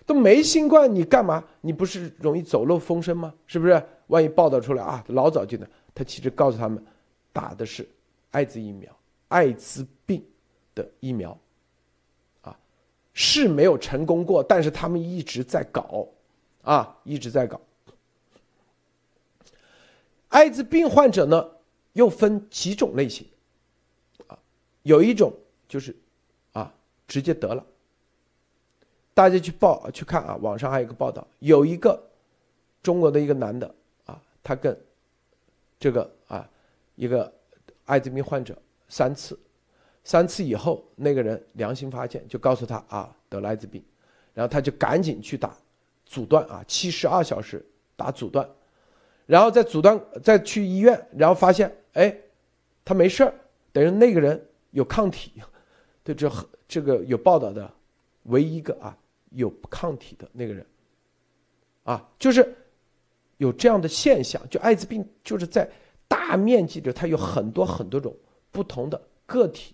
[0.06, 1.44] 都没新冠，你干嘛？
[1.60, 3.34] 你不是容易走漏风声吗？
[3.46, 3.84] 是不是？
[4.08, 5.68] 万一报道出来啊，老早就能。
[5.94, 6.82] 他其实告诉他们，
[7.34, 7.86] 打的是
[8.32, 8.90] 艾滋疫苗，
[9.32, 10.24] 艾滋病
[10.76, 11.38] 的疫苗
[12.42, 12.58] 啊。
[13.14, 16.08] 是没有成功过，但是他们一直在搞，
[16.62, 17.60] 啊，一直在搞。
[20.30, 21.50] 艾滋病患者呢，
[21.94, 23.28] 又分几种类型，
[24.28, 24.40] 啊，
[24.84, 25.34] 有一种
[25.68, 25.94] 就是，
[26.54, 26.74] 啊，
[27.08, 27.66] 直接得了。
[29.14, 32.02] 大家去报去看啊，网上还有一个报道，有一个
[32.82, 34.76] 中国的一个男的啊，他跟
[35.78, 36.50] 这个啊
[36.96, 37.32] 一个
[37.86, 38.58] 艾滋病患者
[38.92, 39.40] 三次。
[40.04, 43.82] 三次以后，那个人良心发现，就告诉他啊得了艾滋病，
[44.34, 45.56] 然后他就赶紧去打
[46.06, 47.64] 阻断啊，七十二小时
[47.96, 48.50] 打阻断，
[49.28, 52.18] 然后再阻断再去医院，然后发现哎
[52.84, 53.34] 他没事儿，
[53.72, 55.34] 等于那个人有抗体，
[56.04, 56.30] 对这
[56.68, 57.72] 这个有报道的
[58.24, 58.98] 唯一一个啊
[59.30, 60.66] 有抗体的那个人，
[61.84, 62.56] 啊就是
[63.38, 65.70] 有这样的现象，就艾滋病就是在
[66.08, 68.16] 大面积的它有很多很多种
[68.52, 69.74] 不同的个体。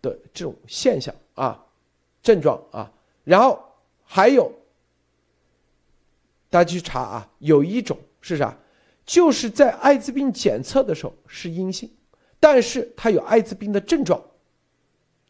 [0.00, 1.66] 的这种现象啊，
[2.22, 2.88] 症状啊，
[3.24, 3.60] 然后
[4.04, 4.48] 还有，
[6.48, 8.56] 大家去查啊，有一种是啥？
[9.04, 11.90] 就是在艾滋病检测的时候是阴性，
[12.38, 14.22] 但是它有艾滋病的症状，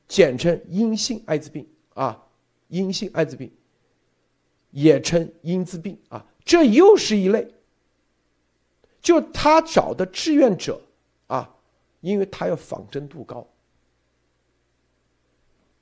[0.07, 2.27] 简称阴性艾滋病啊，
[2.69, 3.51] 阴性艾滋病，
[4.71, 7.55] 也称阴滋病啊，这又是一类。
[9.01, 10.79] 就他找的志愿者，
[12.01, 13.47] 因为他要仿真度高。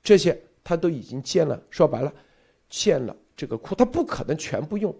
[0.03, 2.13] 这些他都已经建了，说白了，
[2.69, 4.95] 建了这个库，他不可能全部用，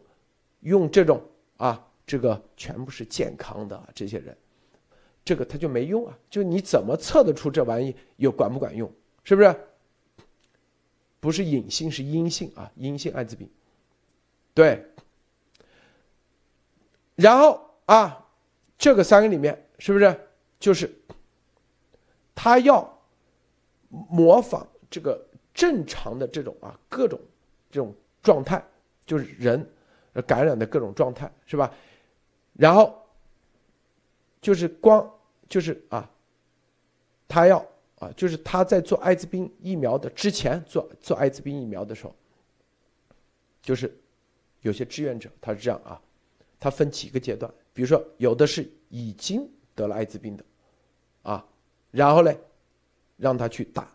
[0.61, 1.21] 用这种
[1.57, 4.37] 啊，这个全部是健康的这些人，
[5.23, 6.17] 这个他就没用啊。
[6.29, 8.91] 就你怎么测得出这玩意有管不管用？
[9.23, 9.55] 是不是？
[11.19, 13.49] 不是隐性是阴性啊，阴性艾滋病。
[14.53, 14.85] 对。
[17.15, 18.25] 然后啊，
[18.77, 20.26] 这个三个里面是不是
[20.59, 20.93] 就是
[22.33, 22.99] 他要
[23.89, 24.65] 模仿？
[24.89, 25.21] 这个
[25.53, 27.19] 正常的这种啊，各种
[27.69, 27.93] 这种
[28.23, 28.63] 状态，
[29.05, 29.69] 就是人
[30.25, 31.73] 感染的各种状态，是吧？
[32.53, 33.05] 然后
[34.39, 35.13] 就是光
[35.49, 36.09] 就是啊，
[37.27, 37.59] 他要
[37.99, 42.15] 啊，就是他在做艾滋病疫苗的之前做做艾滋病疫苗的时候，
[43.61, 43.93] 就是
[44.61, 46.01] 有些志愿者他是这样啊，
[46.59, 50.43] 他分几个阶段，比如说有的是已经得了艾滋病的
[51.21, 51.45] 啊，
[51.91, 52.33] 然后呢，
[53.15, 53.87] 让他去打。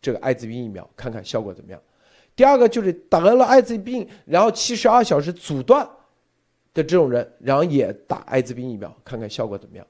[0.00, 1.80] 这个艾滋病疫苗看看效果怎么样？
[2.36, 5.84] 第二个就是得了艾滋病，然后七十二小时阻断
[6.72, 9.86] 的这种人，然后也打艾滋病疫苗看看效果怎么样？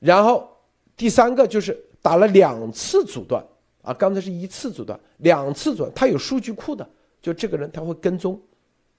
[0.00, 0.50] 然后
[0.96, 3.44] 第三个就是打了两次阻断
[3.82, 6.88] 啊，刚才是一次阻断，两次阻断，他有数据库的，
[7.20, 8.40] 就这个人他会跟踪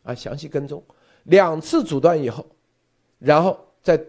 [0.04, 0.82] 啊，详细跟踪
[1.24, 2.46] 两次阻断以后，
[3.20, 4.02] 然后再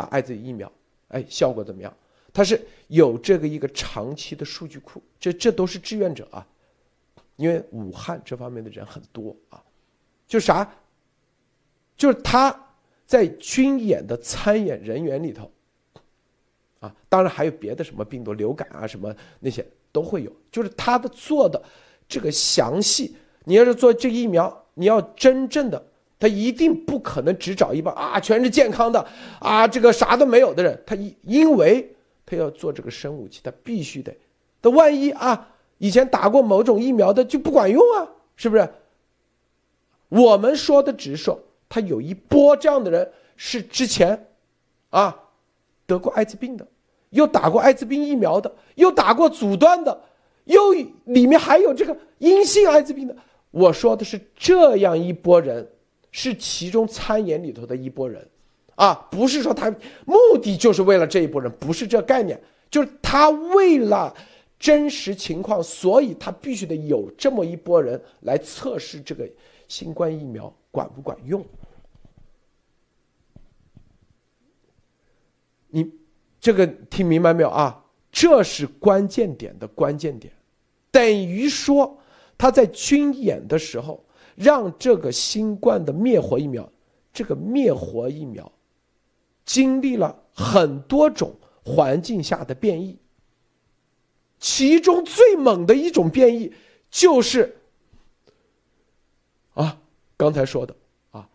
[0.00, 0.72] 打艾滋疫苗，
[1.08, 1.94] 哎，效果怎么样？
[2.32, 2.58] 他是
[2.88, 6.46] 有这个一个长期的数据库，这这都是志愿者啊，
[7.36, 9.62] 因为武汉这方面的人很多啊，
[10.26, 10.66] 就啥，
[11.98, 12.58] 就是他
[13.04, 15.50] 在军演的参演人员里头，
[16.78, 21.62] 啊，当然还有别的什么病毒、流感啊什么那些都会有，就是他的做的
[22.08, 25.84] 这个详细，你要是做这疫苗，你要真正的，
[26.20, 29.04] 他一定不可能只找一帮啊全是健康的
[29.40, 31.96] 啊这个啥都没有的人，他因因为。
[32.26, 34.16] 他要做这个生武器，他必须得。
[34.62, 38.06] 那万一啊，以前打过某种疫苗的就不管用啊，
[38.36, 38.68] 是不是？
[40.10, 44.28] 我们说的只是说他有一波这样的人是之前，
[44.90, 45.24] 啊，
[45.86, 46.64] 得过艾滋病的，
[47.08, 50.00] 又打过艾滋病疫苗的，又打过阻断的，
[50.44, 50.72] 又
[51.06, 53.16] 里面还有这个阴性艾滋病的。
[53.50, 55.68] 我说的是这样一波人，
[56.12, 58.26] 是其中参演里头的一波人，
[58.74, 59.70] 啊，不是说他
[60.04, 64.14] 目的就是为了这一波人，不是这概念，就是他为了
[64.58, 69.28] 真实情况，所以他必须得有这么一波人来测试这个
[69.68, 71.44] 新冠疫苗管不管用。
[75.68, 75.90] 你
[76.40, 77.84] 这个听明白没有啊？
[78.10, 80.32] 这是关键点的关键点，
[80.90, 81.96] 等于说。
[82.42, 84.02] 他在军演的时候，
[84.40, 86.66] 让这个新冠的灭活疫苗，
[87.12, 88.50] 这个灭活疫苗，
[89.44, 92.98] 经历了很多种环境下的变异。
[94.38, 96.50] 其中最猛的一种变异，
[96.90, 97.54] 就是，
[99.52, 99.78] 啊，
[100.16, 100.74] 刚才说的
[101.10, 101.28] 啊，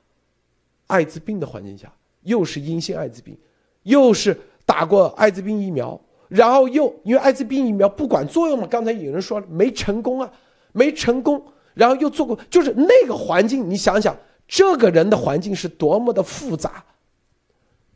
[0.88, 3.38] 艾滋病的环境下，又是阴性艾滋病，
[3.84, 10.34] 又是打过艾滋病疫苗，然后又因为艾滋病疫苗不管作用嘛，刚才有人说没成功啊。
[10.78, 11.41] 没成功，
[11.76, 16.84] 然后又做过，就是那个环境，你想想，这个人的环境是多么的复杂，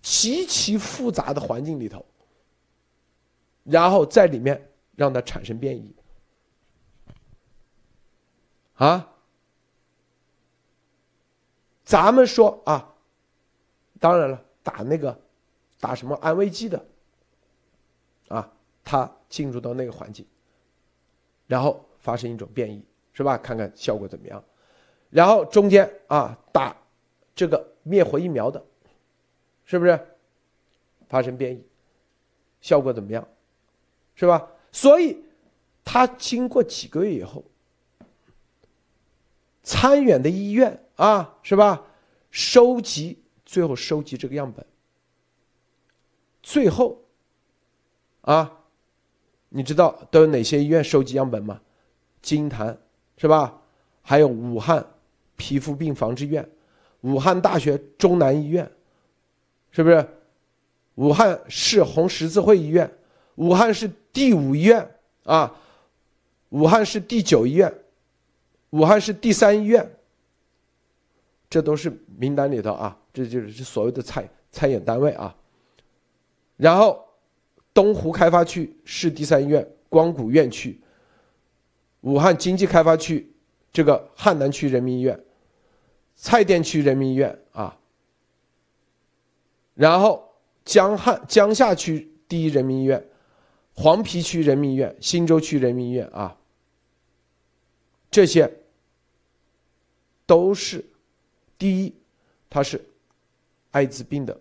[0.01, 2.05] 极其复杂的环境里头，
[3.63, 5.95] 然后在里面让它产生变异，
[8.75, 9.09] 啊，
[11.83, 12.93] 咱们说啊，
[13.99, 15.19] 当然了，打那个
[15.79, 16.85] 打什么安慰剂的，
[18.27, 18.51] 啊，
[18.83, 20.25] 他进入到那个环境，
[21.47, 21.85] 然后。
[22.01, 22.81] 发生一种变异，
[23.19, 23.37] 是吧？
[23.37, 24.41] 看看效果怎么样。
[25.09, 26.73] 然后中间啊，打
[27.35, 28.63] 这个灭活疫苗的，
[29.65, 29.99] 是不是
[31.09, 31.61] 发生变异？
[32.61, 33.27] 效果怎么样？
[34.15, 34.49] 是吧？
[34.71, 35.21] 所以
[35.83, 37.43] 他经过几个月以后，
[39.63, 41.85] 参远的医院啊，是吧？
[42.31, 44.65] 收集最后收集这个样本，
[46.41, 47.03] 最后
[48.21, 48.61] 啊，
[49.49, 51.59] 你知道都有哪些医院收集样本吗？
[52.21, 52.77] 金坛
[53.19, 53.61] 是吧？
[54.01, 54.83] 还有武汉
[55.35, 56.49] 皮肤病防治院、
[57.01, 58.71] 武汉大学中南医院，
[59.71, 60.07] 是不是？
[60.95, 62.89] 武汉市红十字会医院、
[63.35, 64.89] 武汉市第五医院
[65.25, 65.53] 啊，
[66.49, 67.73] 武汉市第九医院、
[68.69, 69.87] 武汉市第三医院，
[71.49, 75.35] 这都是名单里头啊，这就是所谓的参参演单位啊。
[76.55, 77.05] 然后，
[77.73, 80.79] 东湖开发区市第三医院、光谷院区。
[82.01, 83.29] 武汉经济开发区，
[83.73, 85.21] 这个汉南区人民医院，
[86.15, 87.77] 蔡甸区人民医院啊，
[89.73, 90.33] 然后
[90.63, 93.05] 江汉江夏区第一人民医院，
[93.73, 96.37] 黄陂区人民医院，新洲区人民医院啊，
[98.09, 98.49] 这些
[100.25, 100.85] 都是
[101.57, 101.93] 第一，
[102.49, 102.81] 它是
[103.71, 104.39] 艾滋病的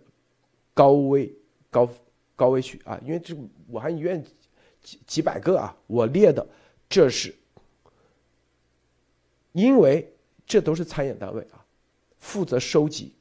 [0.73, 1.29] 高危
[1.69, 1.89] 高
[2.37, 3.35] 高危区啊，因为这
[3.67, 4.23] 武汉医院
[4.81, 6.47] 几几百个啊，我列的
[6.87, 7.35] 这是。
[9.53, 10.11] 因为
[10.45, 11.63] 这都是参演单位啊，
[12.17, 13.13] 负责收集，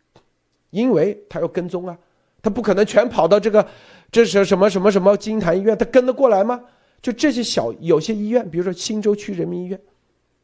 [0.70, 1.98] 因为他要跟踪啊，
[2.42, 3.66] 他不可能全跑到这个，
[4.12, 6.62] 这是什么什么什么金坛医院，他跟得过来吗？
[7.00, 9.80] 就这些小有些医院，比如说新洲区人民医院，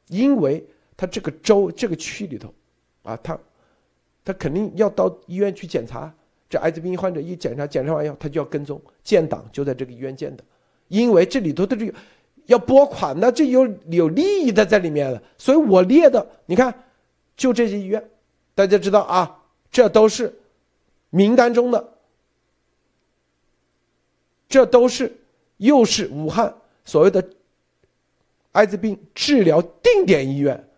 [0.09, 0.64] 因为
[0.97, 2.53] 他这个州这个区里头，
[3.03, 3.38] 啊，他
[4.25, 6.12] 他肯定要到医院去检查，
[6.49, 10.44] 这艾滋病患者一检查，检查完以后他就要跟踪建档，就在这个医院建的，
[10.88, 11.94] 因为这里头的这个。
[12.47, 16.85] 要拨款那，这有有利益的在里面了，所以我列的，你看，
[17.37, 18.11] 就这些医院，
[18.55, 20.39] 大家知道啊，这都是
[21.09, 21.95] 名单中的，
[24.47, 25.17] 这都是
[25.57, 26.55] 又是武汉
[26.85, 27.27] 所谓的
[28.53, 30.69] 艾滋病治疗定点医院，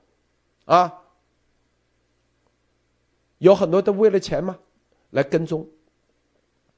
[0.66, 1.02] 啊，
[3.38, 4.56] 有很多都为了钱嘛，
[5.10, 5.66] 来跟踪，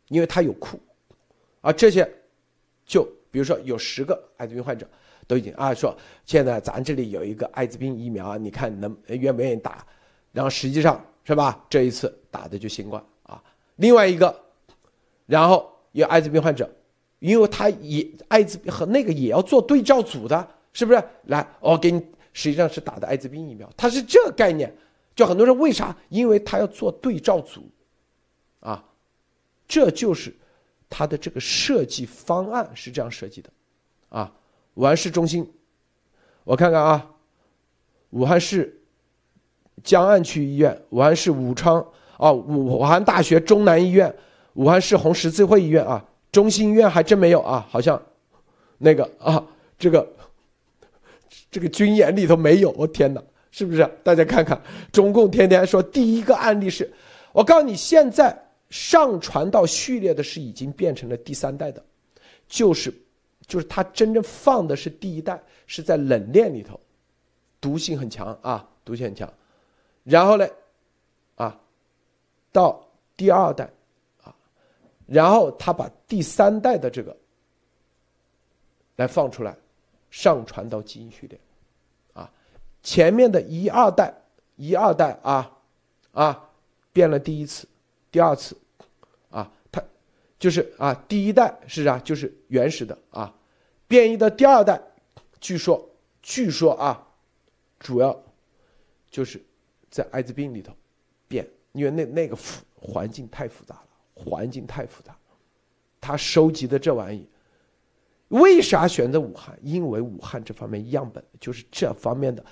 [0.08, 0.80] 因为他有库，
[1.60, 2.10] 啊，这些
[2.86, 3.06] 就。
[3.30, 4.88] 比如说有十个艾滋病患者
[5.26, 9.86] 都已经啊说，现在咱这里有一个艾滋病疫苗啊，你看能愿不愿意打？
[10.32, 11.64] 然后实际上是吧？
[11.68, 13.42] 这一次打的就新冠啊。
[13.76, 14.34] 另外一个，
[15.26, 16.70] 然后有艾滋病患者，
[17.18, 21.02] 因为他也艾滋病和那个也要做对照组的，是不是？
[21.24, 22.00] 来，我给你，
[22.32, 24.74] 实际上是打的艾滋病疫苗，它是这概念。
[25.14, 25.96] 就很多人为啥？
[26.08, 27.68] 因为他要做对照组，
[28.60, 28.84] 啊，
[29.66, 30.34] 这就是。
[30.90, 33.50] 它的这个设计方案是这样设计的，
[34.08, 34.32] 啊，
[34.74, 35.48] 武汉市中心，
[36.44, 37.10] 我看看啊，
[38.10, 38.80] 武汉市
[39.84, 41.84] 江岸区医院、武汉市武昌
[42.16, 44.14] 啊，武汉大学中南医院、
[44.54, 48.00] 武汉市红十字会医院啊，中心医院还真没有啊，好像
[48.78, 49.44] 那个啊，
[49.78, 50.08] 这个
[51.50, 53.88] 这个军演里头没有，我天哪，是不是？
[54.02, 54.60] 大家看看，
[54.90, 56.90] 中共天天说第一个案例是，
[57.32, 61.82] 我告诉你，现在上传到序列的是已经变成了第三代的，
[62.46, 62.92] 就是，
[63.46, 66.78] 就是它真正放的是第一代，是在冷链里头，
[67.60, 69.32] 毒性很强啊，毒性很强。
[70.04, 70.46] 然后呢，
[71.36, 71.60] 啊，
[72.52, 73.70] 到第二代，
[74.22, 74.34] 啊，
[75.06, 77.16] 然后他把第三代的这个
[78.96, 79.56] 来放出来，
[80.10, 81.38] 上传到基因序列。
[82.12, 82.30] 啊
[82.82, 84.14] 前面的一二代，
[84.56, 85.58] 一二代啊，
[86.12, 86.50] 啊，
[86.92, 87.68] 变了第一次，
[88.10, 88.56] 第二次，
[89.30, 89.82] 啊，它
[90.38, 93.34] 就是啊，第一代是啥，就是原始的啊，
[93.86, 94.80] 变异的第二代，
[95.40, 95.88] 据说，
[96.22, 97.06] 据说啊，
[97.78, 98.18] 主要
[99.10, 99.42] 就是
[99.90, 100.72] 在艾滋病里头
[101.26, 105.16] 变，因为那那个复环境太复杂了，环境太复杂，
[106.00, 107.28] 他收集的这玩意，
[108.28, 109.58] 为啥选择武汉？
[109.62, 112.44] 因为武汉这方面样本就是这方面的。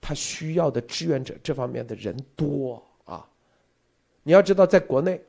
[0.00, 2.82] 他需要的志愿者这方面的人多！
[4.22, 5.22] 你要知道，在国内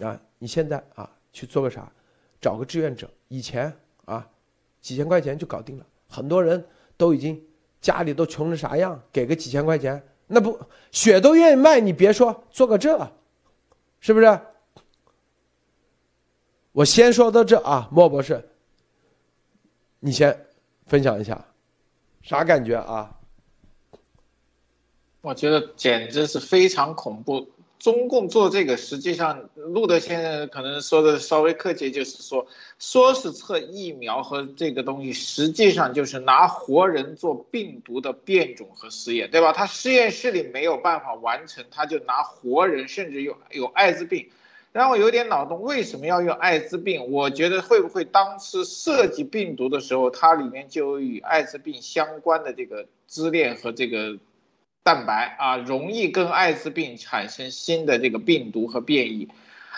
[0.00, 1.90] 啊，你现在啊去做个啥，
[2.40, 3.72] 找个志愿者，以前
[4.04, 4.28] 啊
[4.80, 5.86] 几千块钱就搞定了。
[6.08, 6.64] 很多人
[6.96, 7.40] 都已经
[7.80, 10.58] 家里都穷成啥样，给个几千块钱，那不
[10.90, 11.80] 血都愿意卖。
[11.80, 13.10] 你别说做个这，
[14.00, 14.40] 是不是？
[16.72, 18.48] 我先说到这啊，莫博士，
[20.00, 20.46] 你先
[20.86, 21.46] 分享一下，
[22.22, 23.16] 啥感觉啊？
[25.20, 27.48] 我觉得简直是非常恐怖。
[27.84, 32.46] 中共做这个，实际上路德先生可能说的稍微客气，就是说，
[32.78, 39.52] 说是测疫苗和这个东西，实际上就是拿活人做病毒的变种和实验，对吧？
[39.52, 44.30] 他实验室里没有办法完成，他就拿活人，甚至有有艾滋病。
[44.72, 47.12] 让我有点脑洞，为什么要用艾滋病？
[47.12, 54.16] 我觉得会不会当时设计病毒的时候，它里面就有与艾滋病相关的这个支链和这个。
[54.84, 59.28] 蛋白啊，容易跟艾滋病产生新的这个病毒和变异。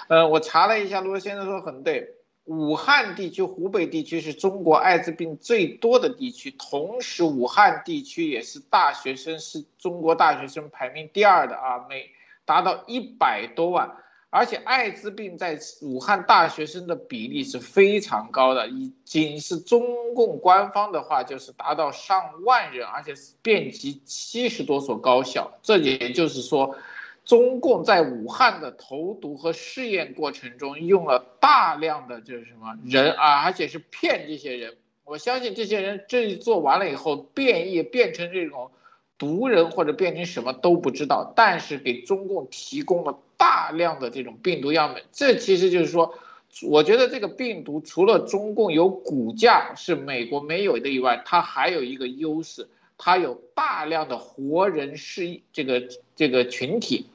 [0.09, 12.11] 呃，我查了一下，罗先生说很对，武汉地区、湖北地区是中国艾滋病最多的地区，同时武汉地区也是大学生是中国大学生排名第二的啊，每
[12.45, 13.97] 达到一百多万。
[14.29, 25.59] 而且艾滋病在武汉大学生的比例是非常高的，已仅是中共官方的话就是达到上万人，而且遍及七十多所高校。
[25.63, 26.77] 这也就是说，
[27.25, 34.77] 中共在武汉的投毒和试验过程中用了大量的就是什么人啊，而且是骗这些人。
[35.05, 38.71] 我相信这些人这一做完了以后变异变成这种。
[39.19, 46.15] 毒人或者变成什么都不知道，但是给中共提供了大量的这种病毒样本，这其实就是说，
[46.63, 57.07] 我觉得这个病毒除了中共有骨架是美国没有的以外，它还有一个优势，它有大量的活人是这个这个群体，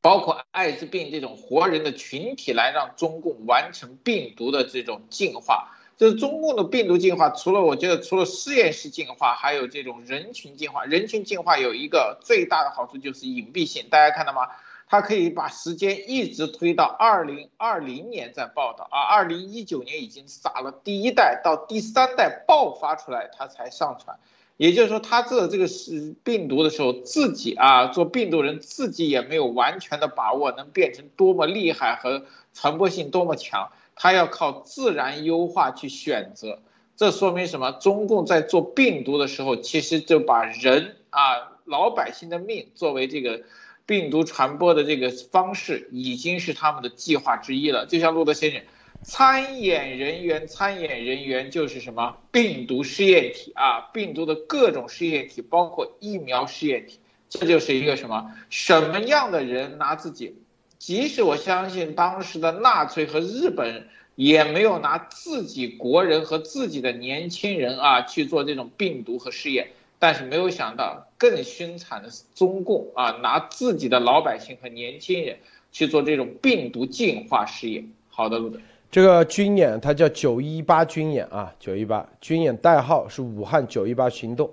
[0.00, 5.76] 包括艾滋病这种活人的群体来让中共完成病毒的这种进化。
[5.98, 10.84] 就是中共的病毒进化，除了我觉得除了实验室进化，还有这种人群进化。
[10.84, 14.48] 人群进化有一个最大的好处就是隐蔽性，大家看到吗？
[14.92, 24.18] 它可以把时间一直推到二零二零年再报道啊，二零一九年已经撒了第一代，到第三代爆发出来，它才上传。
[24.58, 33.70] 也就是说，它做这个是病毒的时候，自己啊做病毒人自己也没有完全的把握，能变成多么厉害和传播性多么强。
[33.96, 36.58] 他要靠自然优化去选择，
[36.96, 37.72] 这说明什么？
[37.72, 43.40] 中共在做病毒的时候，其实就把人啊老百姓的命作为这个
[43.86, 47.86] 病毒传播的这个方式，已经是他们的计划之一了。
[47.86, 48.60] 就像路德先生，
[49.02, 52.16] 参演人员，参演人员就是什么？
[52.30, 58.32] 病毒试验体啊，病毒的各种试验体，包括疫苗试验体，这就是一个什么？
[58.50, 60.36] 什么样的人拿自己？
[60.78, 69.68] 即使我相信当时的纳粹和日本也没有拿自己国人和自己的年轻人啊去做这种病毒和试验，
[70.02, 75.36] 但是没有想到更凶残的是中共啊拿自己的老百姓和年轻人
[75.70, 77.88] 去做这种病毒进化试验。
[78.08, 78.58] 好的，路德，
[78.90, 84.50] 这个军演它叫九一八军演啊，九一八军演代号是武汉九一八行动，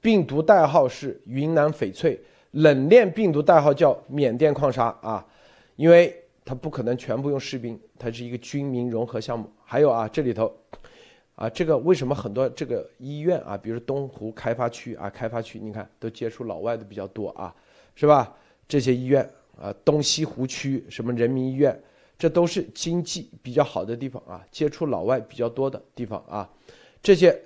[0.00, 2.16] 病毒代号是云南翡翠，
[2.52, 5.26] 冷链病毒代号叫缅甸矿砂啊。
[5.74, 9.50] 因为它不可能全部用士兵，它是一个军民融合项目。
[9.64, 10.54] 还有啊，这里头，
[11.34, 17.54] 啊，这个为什么很多这个医院啊，比如东湖开发区啊，开发区，你看都接触老外的比较多啊，
[17.94, 18.36] 是吧？
[18.68, 19.28] 这些医院
[19.60, 21.78] 啊，东西湖区什么人民医院，
[22.18, 26.48] 这都是经济比较好的地方啊，接触老外比较多的地方啊。
[27.02, 27.36] 这些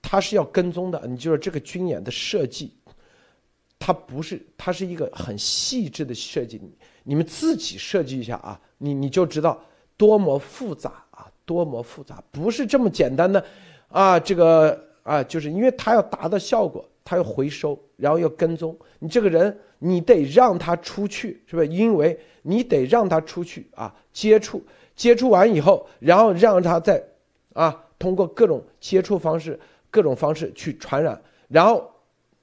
[0.00, 2.72] 它是要跟踪的，你就是这个军演的设计，
[3.78, 6.60] 它不是，它是一个很细致的设计，
[7.02, 9.62] 你们自己设计一下啊，你你就知道
[9.96, 11.04] 多么复杂，
[11.44, 13.44] 多么复杂，不是这么简单的
[13.88, 21.68] 啊，这个啊，就是因为它要达到效果，它要回收，然后要跟踪你这个人，你得让他出去，是不是？
[21.68, 24.62] 因为你得让他出去啊，接触，
[24.94, 27.02] 接触完以后，然后让他再
[27.52, 29.58] 啊，通过各种接触方式、
[29.90, 31.90] 各种方式去传染，然后，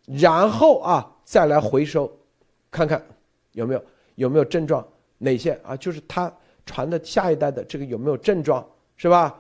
[0.06, 1.08] 然后啊。
[1.24, 2.12] 再来回收，
[2.70, 3.02] 看看
[3.54, 3.82] 有没有
[4.16, 4.86] 有没有症状，
[5.20, 5.78] 哪些啊？
[5.78, 6.30] 就是他
[6.66, 8.68] 传的下一代的这个有没有症状，
[9.02, 9.36] 是吧？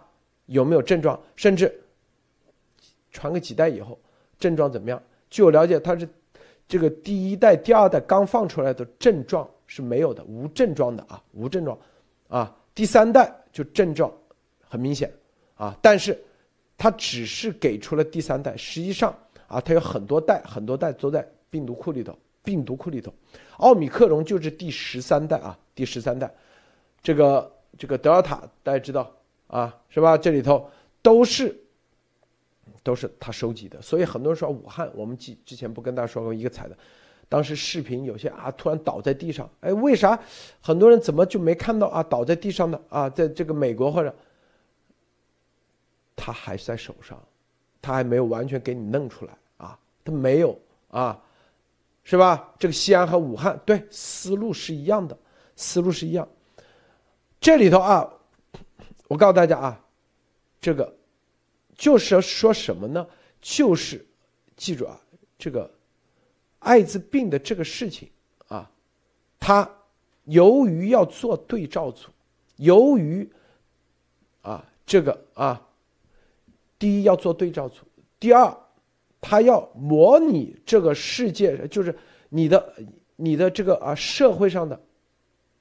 [0.48, 1.22] 有没有症状？
[1.36, 1.72] 甚至
[3.12, 3.96] 传个几代以后，
[4.40, 5.00] 症状怎么样？
[5.30, 6.10] 据我了解，他是
[6.68, 11.78] 这个第一代、第二代刚放出来的症状是没有的，无症状的啊，无症状
[12.28, 12.58] 啊。
[12.74, 14.12] 第三代就症状
[14.68, 15.14] 很明显
[15.54, 16.20] 啊，但是
[16.76, 21.24] 它只是给出了第三代，实际上啊，它有很多代，很多代都在。
[21.52, 23.14] 病毒库里头，病毒库里头，
[23.58, 26.34] 奥米克戎就是第十三代啊，第十三代，
[27.04, 29.14] 这个这个德尔塔大家知道
[29.52, 30.18] 啊，是吧？
[30.18, 30.70] 这里头
[31.02, 31.56] 都是
[32.84, 36.78] 都是他收集的，所以很多人说武汉，我们之之前不跟大家说过一个彩的，
[37.28, 40.18] 当时视频有些啊突然倒在地上，哎，为啥
[40.62, 44.16] 很多人怎么就没看到啊倒在地上的啊，在这个美国或者
[46.16, 47.22] 他还在手上，
[47.82, 50.58] 他还没有完全给你弄出来啊，他没有
[50.90, 51.22] 啊。
[52.04, 52.52] 是吧？
[52.58, 55.16] 这个西安和武汉，对，思路是一样的，
[55.56, 56.28] 思路是一样。
[57.40, 58.12] 这里头啊，
[59.12, 59.86] 我告诉大家啊，
[60.62, 60.96] 这个
[61.76, 63.06] 就是要说什么呢？
[63.42, 64.06] 就是
[64.56, 64.98] 记住啊，
[65.38, 65.70] 这个
[66.60, 68.10] 艾滋病的这个事情
[68.48, 68.72] 啊，
[69.38, 69.70] 它
[70.24, 72.08] 由于要做对照组，
[72.56, 73.30] 由于
[74.44, 75.62] 啊这个啊，
[76.80, 77.84] 第一要做对照组，
[78.18, 78.58] 第二。
[79.24, 81.96] 他要模拟这个世界，就是
[82.30, 82.74] 你的
[83.18, 84.82] 你的这个啊社会上的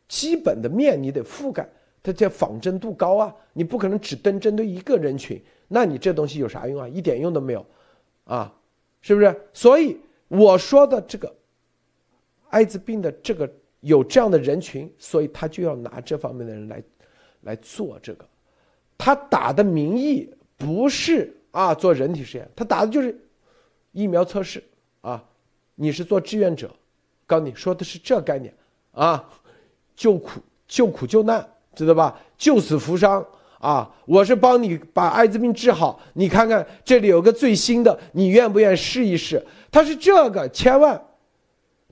[0.09, 1.69] 基本的面，你得覆盖，
[2.03, 3.35] 它叫仿真度高啊。
[3.53, 6.89] 你不可能只针针对一个人群，那你这东西有啥用啊？
[6.89, 7.67] 一点用都没有，
[8.25, 8.53] 啊，
[9.01, 9.41] 是不是？
[9.53, 9.99] 所以
[10.29, 11.35] 我说的这个
[12.51, 16.83] 艾滋病的这个有这样的人群，所以他就要拿这方面的人来
[17.43, 18.25] 来做这个。
[18.99, 23.19] 他打的名义不是啊做人体实验，他打的就是。
[23.93, 24.63] 疫苗测试
[25.01, 25.29] 啊，
[25.75, 26.73] 你是做志愿者，
[27.27, 28.55] 告诉你说的是这概念
[28.93, 29.29] 啊，
[29.97, 31.45] 救苦救苦救难，
[31.85, 32.19] 知道吧？
[32.37, 33.25] 救死扶伤
[33.59, 33.91] 啊！
[34.07, 39.45] 我是帮你把艾滋病治好，你看看这里有个最新的，你愿不愿意试一试？
[39.71, 41.01] 他是这个，千万，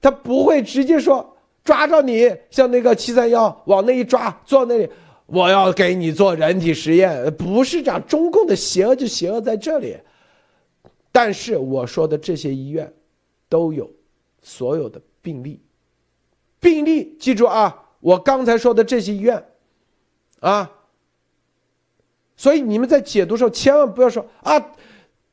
[0.01, 4.89] 他不会直接说抓着你，像那个七三幺往那一抓，坐那里，
[5.26, 8.03] 我要给你做人体实验，不是这样。
[8.07, 9.97] 中共的邪恶就邪恶在这里。
[11.11, 12.93] 但是我说的这些医院，
[13.49, 13.91] 都有
[14.41, 15.61] 所有的病例，
[16.61, 17.84] 病例记住啊！
[18.01, 19.43] 我刚才说的这些医院，
[20.41, 20.70] 啊，
[22.36, 24.62] 所以你们在解读时候千万不要说啊，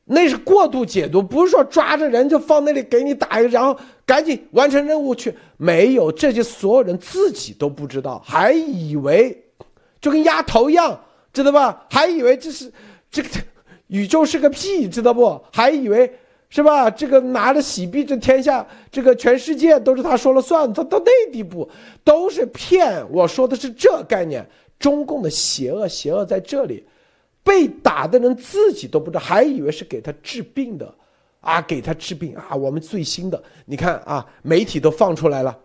[0.04, 5.34] 那是过度解读，不是说抓着人就放那里给你打一个，然后赶紧完成任务去。
[5.56, 9.44] 没有这些，所有人自己都不知道，还以为
[10.00, 11.00] 就跟丫头一样，
[11.32, 11.86] 知道吧？
[11.90, 12.72] 还以为这是
[13.10, 13.28] 这个。
[13.88, 15.40] 宇宙是个屁，知道不？
[15.52, 16.12] 还以为
[16.48, 16.90] 是吧？
[16.90, 21.70] 这个拿着洗币，这天下，这个全世界都是他说了算，他到那地步
[22.02, 23.00] 都是骗。
[23.12, 24.44] 我说的是这概念，
[24.78, 26.84] 中共的邪恶，邪恶在这里，
[27.42, 30.94] 被打的人自己都不知道，还以为是给他治病的，
[31.40, 32.54] 啊，给他治病啊！
[32.54, 35.58] 我们最新的，你看啊，媒体都放出来了，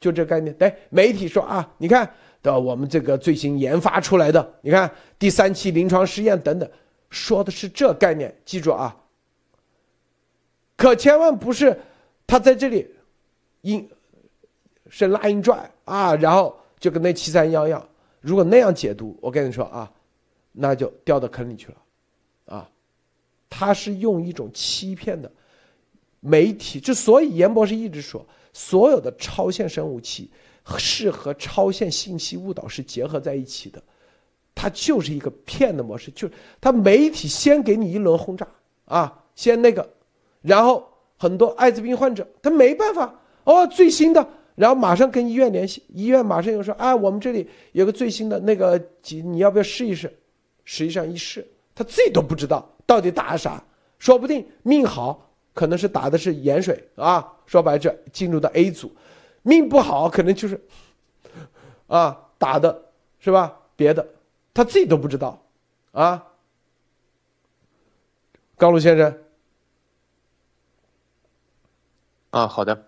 [0.00, 0.54] 就这概念。
[0.56, 2.08] 对，媒体说啊，你看
[2.42, 6.70] 的我们这个最新研发出来的，你看第三期临床试验等等。
[7.10, 8.96] 说的是这概念，记住啊。
[10.76, 11.78] 可千万不是
[12.26, 12.88] 他在这里，
[13.60, 13.88] 硬
[14.88, 17.88] 是拉硬拽啊，然后就跟那七三幺一样。
[18.24, 19.90] 如果那样解读，我跟你说啊，
[20.52, 21.76] 那就掉到坑里去了，
[22.56, 22.70] 啊。
[23.50, 25.30] 他是用一种欺骗的
[26.20, 30.30] 媒体，之所以严博士一直说，所有的超限生物器
[30.78, 33.80] 是和超限信息误导是结合在一起的。
[34.54, 36.28] 它就是一个骗的模式，就
[36.60, 38.48] 他媒体先给你一轮轰炸
[38.86, 39.88] 啊，先那个，
[40.40, 48.80] 然后很多艾滋病患者他没办法哦，最新的，然后马上跟医院联系，医院马上又说啊，我们这里有个最新的那个，
[49.24, 50.12] 你要不要试一试？
[50.64, 53.62] 实际上一试，他自己都不知道到底打的啥，
[53.98, 58.94] 说不定命好，可能是打的是盐水啊，说白这进入到 A 组，
[59.42, 60.60] 命不好，可能就是
[61.88, 62.80] 啊打的
[63.18, 64.06] 是吧别的。
[64.54, 65.42] 他自己都不知道，
[65.90, 66.24] 啊，
[68.56, 69.18] 高鲁先生，
[72.30, 72.86] 啊，好的。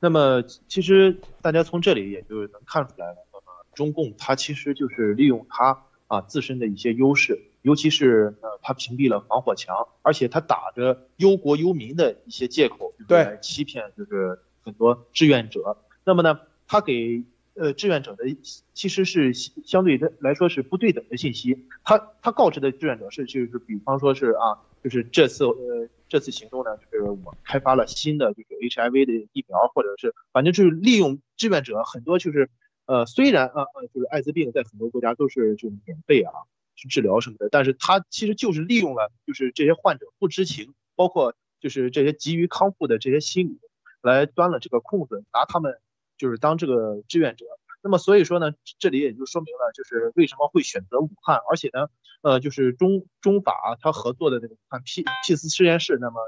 [0.00, 3.44] 那么其实大家从这里也就能看出来了，那么
[3.74, 15.78] 中共它其实就是利用它啊自身的一些优势，尤其是呃它屏蔽了防火墙，而且它打着忧国忧民的一些借口，对，来欺骗就是很多志愿者。
[16.04, 16.38] 那么呢，
[16.68, 17.24] 它给
[17.54, 18.24] 呃志愿者的
[18.74, 21.66] 其实是相对的来说是不对等的信息。
[21.82, 25.88] 他他告知的志愿者是就是比方说是啊，就是这次呃。
[26.08, 32.50] 这次行动呢，就是我开发了新的就是 HIV 的疫苗，或者是反正就是利用志愿者很多就是，
[32.86, 36.32] 呃，虽然呃呃就是艾滋病在很多国家都是就免费啊
[36.74, 43.60] 去治疗什么的，但是他其实就是利用了就是这些患者不知情，包括就是这些急于康复的这些心理，
[44.00, 45.78] 来钻了这个空子，拿他们
[46.16, 47.44] 就是当这个志愿者。
[47.82, 51.88] 那么所以说呢，这里也就说明了就是为什么会选择武汉，而且呢。
[52.20, 56.18] 呃，就是中中法他合作的那个武汉 P P 四实验室，那么，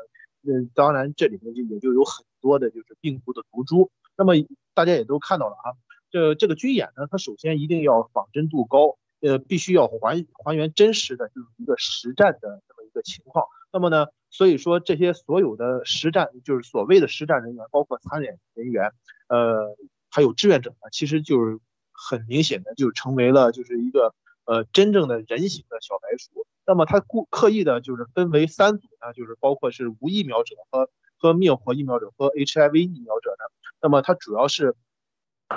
[0.47, 3.91] 嗯，当然这里面就也就有很多的就是病毒的毒株。
[4.17, 4.35] 那么
[4.73, 5.75] 大家也都看到了啊，
[6.09, 13.47] 这这个军演呢，它首先一定要仿真度高，呃，必须要还还原真实的就是一个实战的这么一个情况。
[13.73, 18.93] 那么呢，所以说这些所有的实战就是所谓的实战人员，包括参演人员，
[19.27, 19.77] 呃，
[20.11, 21.59] 还有志愿者呢，其实就是
[21.93, 24.15] 很明显的就是成为了就是一个。
[24.47, 33.45] 呃，真正的人形的小白鼠，那么它故刻意的就是分为三组呢，就是包括是无疫苗者和和灭活疫苗者和 HIV 疫苗者呢，
[33.81, 34.75] 那么它主要是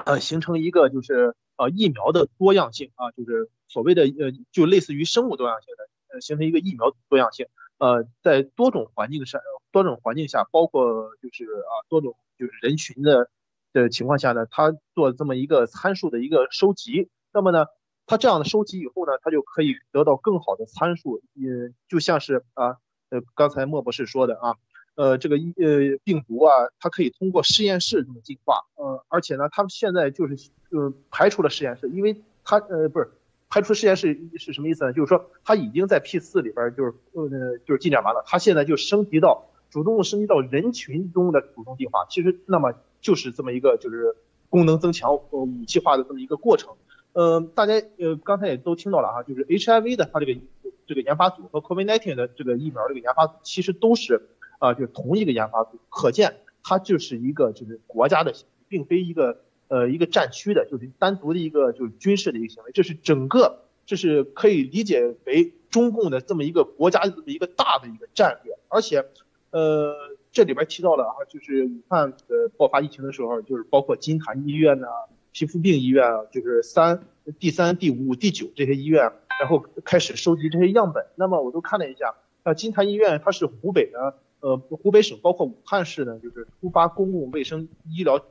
[0.06, 7.48] 呃形成一个就是呃疫苗的多样性啊，就是所谓的呃就类似于生物多样性的呃形成一个疫苗多样性，
[7.80, 9.42] 呃在多种环境上
[9.72, 13.32] 多种环境下，包括就是啊多种就是人群的
[13.74, 17.66] 的情况下呢，它做这么一个参数的一个收集，那么呢。
[18.06, 21.50] 它这样的收集以后呢，它就可以得到更好的参数，也
[21.88, 22.76] 就像是啊，
[23.10, 24.56] 呃，刚才莫博士说的啊，
[24.96, 26.52] 呃，这个呃病毒啊，
[26.82, 33.10] 它可以通过实验室这么进化，呃，而且呢，他们现在就是呃排除了实验室，因为它呃不是
[33.48, 34.92] 排除实验室是什么意思呢？
[34.92, 42.74] 就是说它已经在 P 四里边就是呃就是进展完了，它现在就升级到主动升级到人群中的主动进化，其实那么
[43.04, 44.16] 就是这么一个就是
[44.50, 46.74] 功能增强呃武器化的这么一个过程。
[47.12, 50.40] 嗯，大家呃刚才也都听到了哈，就是 HIV 的它这个
[50.88, 58.34] 这个研发组和 COVID-19 的这个疫苗这个研发组其实都是啊，就是同一个研发组，可见它就是一个就是国家的，
[58.68, 69.06] 并非一个呃一个战区的，就是单独的一个就是军事的一个行为，这是整个这是可以理解为中共的这么一个国家的这么一个大的一个战略，而且
[69.52, 69.94] 呃
[70.34, 74.88] 这里边提到了啊，就是武汉呃爆发疫情的时候，就是包括金坛医院呐。
[75.36, 77.06] 皮肤病医院啊，就是三、
[77.40, 81.08] 第三、第五、第九这些医院，然后开始收集这些样本。
[81.16, 82.14] 那么我都看了一下，
[82.44, 88.24] 啊，金坛医院它是湖北的，呃，湖北省包括武汉市呢，就是突发公共卫生医疗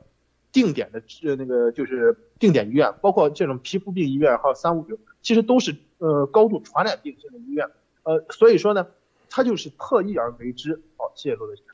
[0.53, 7.67] 定点的呃那个就是定点医院，包括这种皮肤病医院还有三五九，其实都是呃高度传染病性的医院。
[8.03, 8.87] 呃，所以说呢，
[9.29, 10.81] 它就是特意而为之。
[10.95, 11.72] 好，谢谢罗德先生。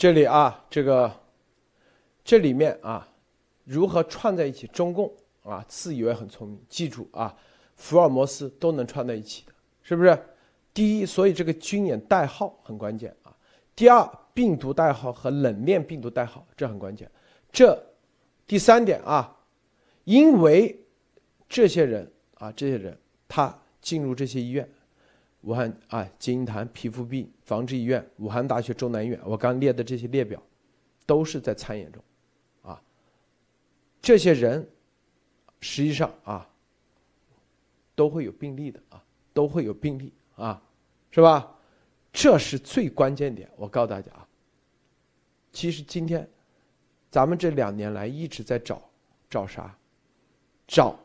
[0.00, 1.14] 这里啊，这个
[2.24, 3.06] 这里面啊。
[3.64, 4.66] 如何串在一起？
[4.68, 6.58] 中共啊，自以为很聪明。
[6.70, 7.36] 记住啊，
[7.76, 10.18] 福尔摩斯都能串在一起的，是不是？
[10.72, 13.36] 第一，所以这个军演代号很关键啊。
[13.76, 17.08] 第二，病毒代号和冷链病毒代号这很关键。
[17.52, 17.78] 这
[18.46, 19.36] 第三点啊，
[20.04, 20.82] 因为
[21.46, 22.98] 这些人啊，这些人
[23.28, 24.66] 他进入这些医院，
[25.42, 30.42] 武汉啊金银潭皮肤病防治医院、武汉大学中南医院，我刚列的这些列表，
[31.06, 32.02] 都是在参演中。
[32.62, 32.80] 啊
[34.02, 34.68] 这些人
[35.60, 36.48] 实际上啊，
[37.94, 40.62] 都会有病例的啊，都会有病例啊，
[41.10, 41.54] 是吧？
[42.12, 43.48] 这是最关键点。
[43.56, 44.26] 我告诉大家啊，
[45.52, 46.28] 其实今天
[47.10, 48.82] 咱们这两年来一直在找
[49.28, 49.76] 找啥？
[50.66, 50.98] 找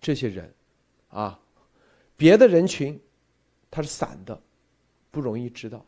[0.00, 0.52] 这些人
[1.08, 1.40] 啊，
[2.16, 3.00] 别的人群
[3.70, 4.40] 他是散的，
[5.10, 5.84] 不容易知道，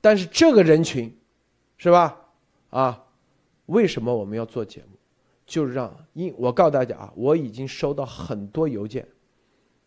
[0.00, 1.14] 但是这个人群
[1.76, 2.16] 是吧？
[2.70, 3.04] 啊，
[3.66, 4.96] 为什么我们要做节目？
[5.46, 9.06] 就是让因我告诉大家啊，我已经收到很多邮件，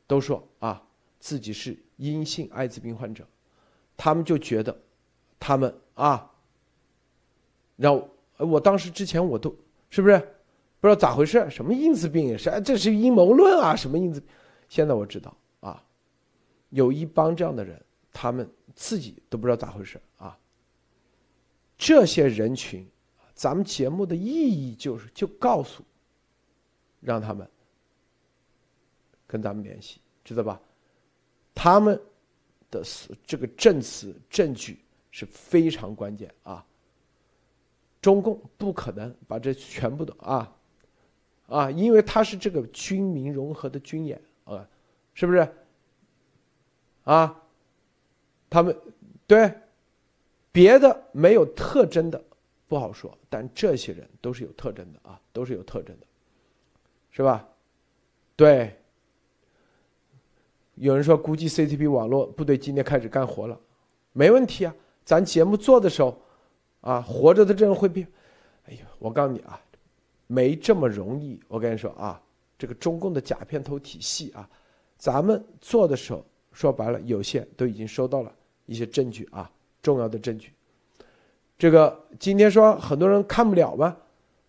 [0.06, 0.84] 都说啊
[1.20, 3.26] 自己是阴性艾滋病患者，
[3.96, 4.78] 他们就觉得
[5.39, 6.30] 他们啊，
[7.78, 8.02] 让
[8.38, 9.56] 我当时之前我都
[9.89, 10.18] 是不是
[10.82, 11.50] 不知道咋回事？
[11.50, 12.38] 什么因子病也？
[12.38, 13.74] 是这是阴谋论啊？
[13.74, 14.22] 什么因子？
[14.68, 15.34] 现在我知道，
[16.74, 20.38] 有一帮这样的人，他们自己都不知道咋回事啊。
[21.78, 22.88] 这些人群。
[23.36, 25.84] 咱们节目的意义就是，就告诉，
[27.02, 27.50] 让他们
[29.26, 30.62] 跟咱们联系，知道吧？
[31.56, 32.00] 他们
[32.70, 32.84] 的
[33.26, 36.64] 这个证词证据是非常关键啊。
[38.00, 40.56] 中共不可能把这全部的啊
[41.48, 44.66] 啊，因为他是这个军民融合的军演啊，
[45.16, 45.52] 是不是？
[47.04, 47.41] 啊，
[48.49, 48.76] 他们
[49.28, 49.54] 对
[50.51, 52.24] 别的没有特征的
[52.68, 56.06] 不好说，但这些人都是有特征的啊，都是有特征的，
[57.12, 57.47] 是吧？
[58.36, 58.80] 对，
[60.76, 63.60] 有人说估计 CCP 网络部队今天开始干活了，
[64.12, 66.20] 没问题啊，咱节目做的时候。
[66.82, 68.06] 啊，活着的这人会变，
[68.66, 69.58] 哎呦，我告诉你啊，
[70.28, 71.39] 没这么容易。
[71.47, 72.22] 我跟你说啊，
[72.58, 74.49] 这个中共的假片头体系啊，
[74.97, 78.34] 咱们做的时候说白了有限，都已经收到了
[78.66, 79.51] 一些证据啊，
[79.82, 80.54] 重要的证据。
[81.58, 83.97] 这个今天说很多人看不了吗？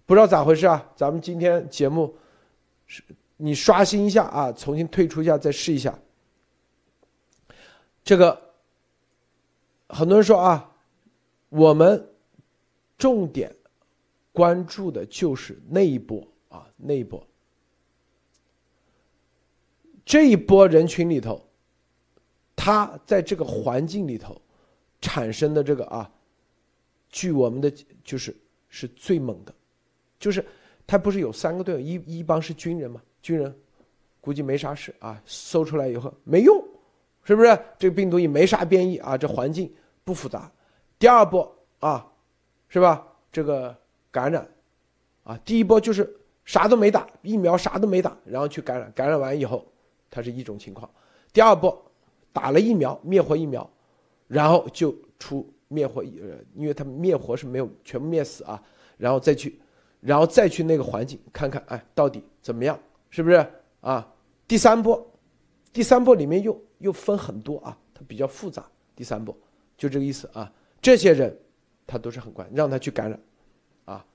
[0.06, 0.88] 不知道咋回事啊？
[0.94, 2.14] 咱们今天节目
[2.86, 3.02] 是，
[3.36, 5.98] 你刷新一下啊，重新退出一下再试一下。
[8.04, 8.40] 这个
[9.88, 10.70] 很多人说啊，
[11.48, 12.08] 我们。
[12.96, 13.54] 重点
[14.32, 17.26] 关注的就是那一波啊，那一波，
[20.06, 21.44] 这一波人群里头，
[22.64, 24.40] 他在这个环境里头
[25.02, 26.10] 产生的这个啊，
[27.10, 27.70] 据我们的
[28.02, 28.34] 就是
[28.70, 29.52] 是最猛的，
[30.18, 30.42] 就是
[30.86, 33.54] 他不是有三个队友，一一帮是军人嘛，军人
[34.18, 36.56] 估计没啥事啊，搜出来以后没用，
[37.24, 37.48] 是不是？
[37.78, 39.70] 这个病毒也没啥变异啊，这环境
[40.02, 40.50] 不复杂。
[40.98, 42.10] 第二波啊。
[42.66, 43.06] 是吧？
[43.30, 43.76] 这个
[44.10, 44.48] 感染，
[45.22, 46.12] 啊，第一波就是
[46.44, 49.64] 啥都没打疫苗，啥都没打，然后去感染，感染完以后，
[50.10, 50.90] 它是一种情况。
[51.32, 51.83] 第二波
[52.34, 53.66] 打了疫苗，灭活疫苗，
[54.28, 58.62] 然后就出灭活，呃，因为他们灭活是没有全部灭死啊，
[58.98, 59.58] 然后再去，
[60.00, 62.78] 然后再去那个环境看看，哎，到底怎么样？
[63.08, 63.46] 是不是
[63.80, 64.06] 啊？
[64.46, 65.10] 第三波，
[65.72, 68.68] 第三波里面又又分很多啊，它比较复杂。
[68.94, 69.34] 第三波
[69.78, 71.34] 就这个意思啊，这些人。
[71.86, 73.20] 他都是很快，让他去感染，
[73.84, 74.06] 啊，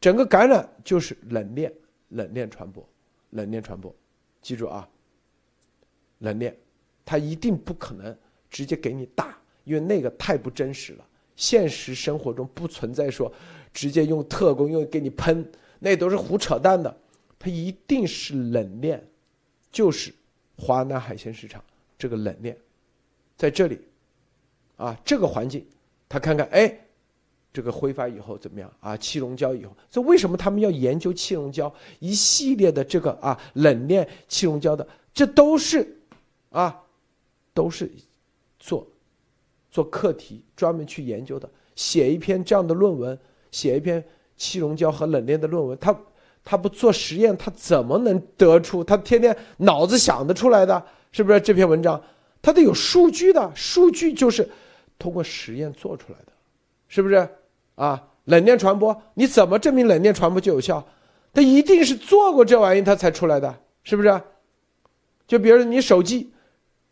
[0.00, 1.72] 整个感染就是冷链，
[2.08, 2.84] 冷链传播，
[3.30, 3.94] 冷链传播，
[4.42, 4.88] 记住啊，
[6.18, 6.58] 冷链，
[7.04, 8.16] 他一定不可能
[8.50, 11.04] 直接给你打，因为那个太不真实了。
[11.36, 13.32] 现实生活中不存在说
[13.72, 15.44] 直接用特工用给你喷，
[15.78, 16.96] 那都是胡扯淡的。
[17.38, 19.06] 他一定是冷链，
[19.70, 20.12] 就是
[20.56, 21.62] 华南海鲜市场
[21.98, 22.56] 这个冷链，
[23.36, 23.78] 在这里，
[24.76, 25.66] 啊，这个环境，
[26.08, 26.80] 他看看，哎。
[27.52, 28.96] 这个挥发以后怎么样啊？
[28.96, 31.72] 气溶胶以后，这为什么他们要研究气溶胶？
[32.00, 35.96] 一系列的这个啊，冷链气溶胶的，这都是
[36.50, 36.83] 啊，
[37.54, 37.90] 都是
[38.58, 38.86] 做
[39.70, 41.48] 做课题专门去研究的。
[41.76, 43.18] 写一篇这样的论文，
[43.50, 44.04] 写一篇
[44.36, 45.96] 气溶胶和冷链的论文，他
[46.44, 48.84] 他不做实验，他怎么能得出？
[48.84, 51.40] 他天天脑子想得出来的，是不是？
[51.40, 52.02] 这篇文章
[52.42, 54.48] 他得有数据的，数据就是
[54.98, 56.32] 通过实验做出来的，
[56.88, 57.28] 是不是？
[57.76, 60.86] 啊，冷链传播，你怎么证明冷链传播就有效？
[61.32, 64.22] 他一定是做过这玩意他才出来的，是不是？
[65.26, 66.30] 就比如你手机，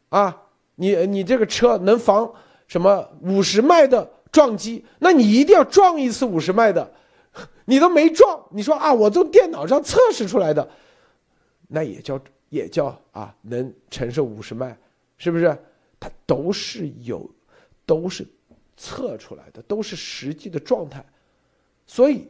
[0.09, 0.43] 啊，
[0.77, 2.33] 你你这个车能防
[2.67, 4.85] 什么五十迈的撞击？
[4.99, 6.93] 那你一定要撞一次五十迈的，
[7.65, 10.69] 你都没撞，你说啊，我从电脑上测试出来的，
[11.69, 14.77] 那也叫也叫啊，能承受五十迈，
[15.19, 15.57] 是不是？
[15.99, 17.31] 它都是有，
[17.87, 18.27] 都是。
[18.75, 21.05] 测出来的都是实际的状态，
[21.87, 22.27] 所以，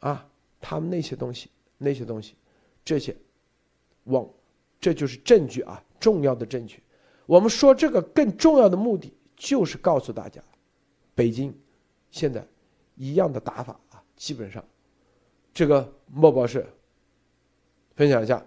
[0.00, 0.26] 啊，
[0.60, 1.48] 他们那些东西，
[1.78, 2.34] 那些东西，
[2.84, 3.16] 这些，
[4.04, 4.28] 往，
[4.78, 6.82] 这就是证据啊，重要的证据。
[7.28, 10.42] 我们说这个更重要的目的，就是告诉大家，
[11.14, 11.54] 北京
[12.10, 12.42] 现在
[12.94, 14.64] 一样的打法啊，基本上，
[15.52, 16.66] 这个莫博士
[17.94, 18.42] 分享一下。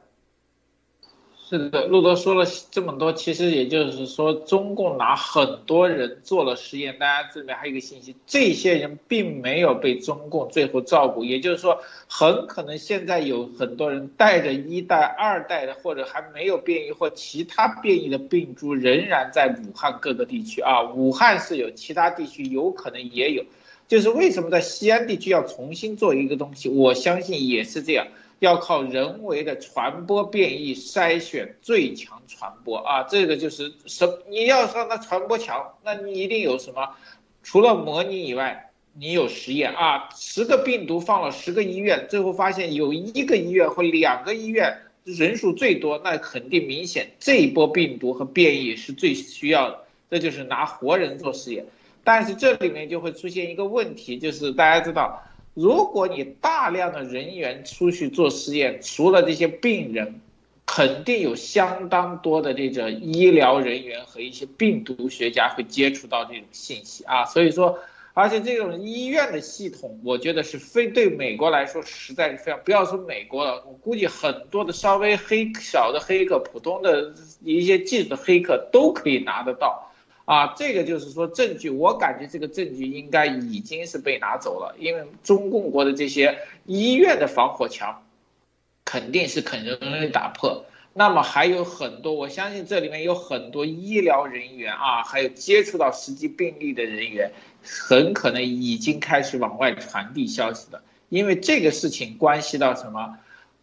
[1.52, 6.98] 是的，路德说了这么多，其实也就是说，中共拿很多人做了实验。
[6.98, 20.84] 大家这里面还有一个信息，这些人并没有被中共最后照顾，也就是说，很可能现在有很多人带着一代、二代的，或者还没有变异或其他变异的病株，仍然在武汉各个地区啊。
[20.94, 23.44] 武汉是有，其他地区有可能也有。
[23.90, 26.70] 就是为什么在西安地区要重新做一个东西？
[26.70, 28.08] 我相信也是这样。
[28.42, 36.90] 要靠人为的传播变异筛选最强传播啊，这个就是什你要让它传播强，那你一定有什么？
[37.44, 40.10] 除了模拟以外，你有实验啊。
[40.16, 49.84] 十个病毒放了十个医院，最后发现有一个医院或两个医院人数最多，那肯定明显这一波病毒和变异是最需要的。
[50.10, 51.68] 这就是拿活人做实验，
[52.04, 55.22] 但是这里面就会出现一个问题，就是大家知道。
[55.54, 60.22] 如果你大量的人员出去做实验，除了这些病人，
[60.66, 67.26] 肯定有相当多的这个医疗人员和一些病毒学家会接触到这种信息啊。
[67.26, 67.78] 所以说，
[68.14, 79.91] 而且这种医院的系统，我觉得是非对美国来说实在是非常，不要说美国了，我估计很多的稍微黑小的黑客、普通的一些技术的黑客都可以拿得到，
[80.26, 88.04] 啊，这个就是说证据，我感觉这个证据应该已经是被拿走了，因为中共国的这些医院的防火墙，
[88.86, 90.66] 肯定是很容易打破。
[90.94, 97.32] 那么还有很多，我相信这里面有很多医疗人员啊，还有接触到实际病例的人员。
[97.64, 103.20] 很可能已经开始往外传递消息了，因为这个事情关系到什么？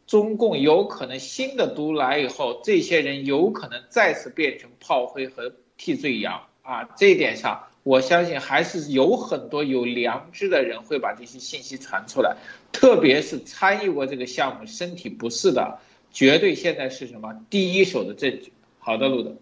[0.06, 6.84] 中共有可能新的毒来以后，这些人有可能再次变成炮灰和替罪羊啊！
[6.96, 12.36] 这一点上，我相信还是有很多有良知的人会把这些信息传出来，
[12.70, 15.78] 特别是参与过这个项目、身体不适的，
[16.10, 18.52] 绝对现在是什么第一手的证据。
[18.78, 19.34] 好的，路德，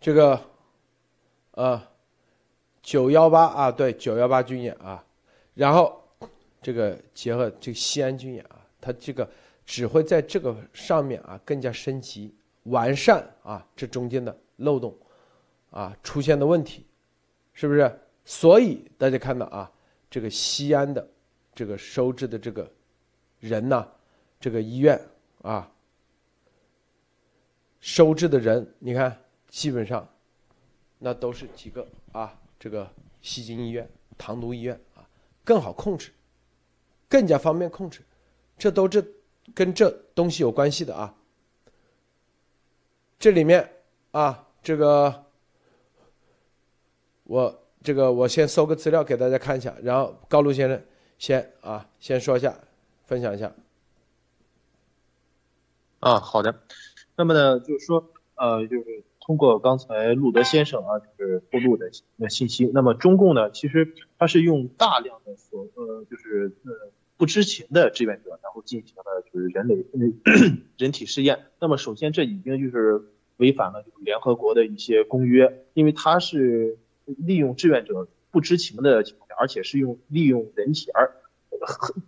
[0.00, 0.40] 这个，
[1.50, 1.82] 呃。
[2.82, 5.02] 九幺八啊，对，九幺八军演啊，
[5.54, 6.06] 然后
[6.60, 9.26] 这个结合这个西安军演啊，它这个
[9.64, 14.94] 只会在这个上面啊更加升级完善啊，这中间的漏洞
[15.74, 16.86] 啊出现的问题，
[17.52, 18.00] 是不是？
[18.24, 19.70] 所以大家看到啊，
[20.08, 21.06] 这个西安的
[21.52, 22.72] 这个收治的这个
[23.40, 23.86] 人呢，
[24.38, 25.00] 这个医院
[25.42, 25.68] 啊
[27.80, 30.08] 收治的人，你看基本上
[30.98, 32.40] 那都是几个啊。
[32.56, 35.06] 这个西京医院、唐都医院啊，
[35.44, 36.10] 更好控制，
[37.10, 38.00] 更加方便控制，
[38.56, 39.04] 这都这
[39.54, 41.14] 跟这东西有关系的啊。
[43.18, 43.70] 这里面
[44.12, 45.23] 啊，这个
[47.24, 50.80] 我这个我先搜个资料给大家看一下，然后高露先生
[51.18, 52.54] 先啊先说一下，
[53.04, 53.52] 分享一下。
[56.00, 56.54] 啊，好的。
[57.16, 59.04] 那么呢，就是说，呃，就是。
[59.26, 69.82] 通过刚才路德先生啊，就是透露的那信息，那么中共呢，其实他是用大量的所呃，就是呃不知情的志愿者，然后进行了就是人类
[70.76, 71.46] 人体试验。
[71.58, 73.02] 那么首先这已经就是
[73.38, 81.12] 违反了联合国的一些公约，因为它是利用志愿者不知情的情况下，而且是用利用人体，而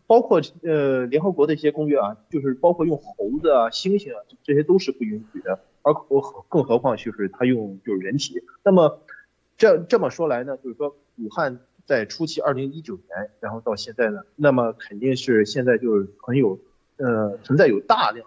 [0.07, 5.61] 包括呃联合国的一些公约啊，就是包括用猴子啊、猩猩啊，这些都是不允许的。
[5.83, 9.01] 而何更何况就是他用就是人体，那么
[9.57, 16.59] 这这么说来呢，就是说武汉在初期二零一九年，然后到现在呢，那么肯定是现在就是很有
[16.97, 18.27] 呃存在有大量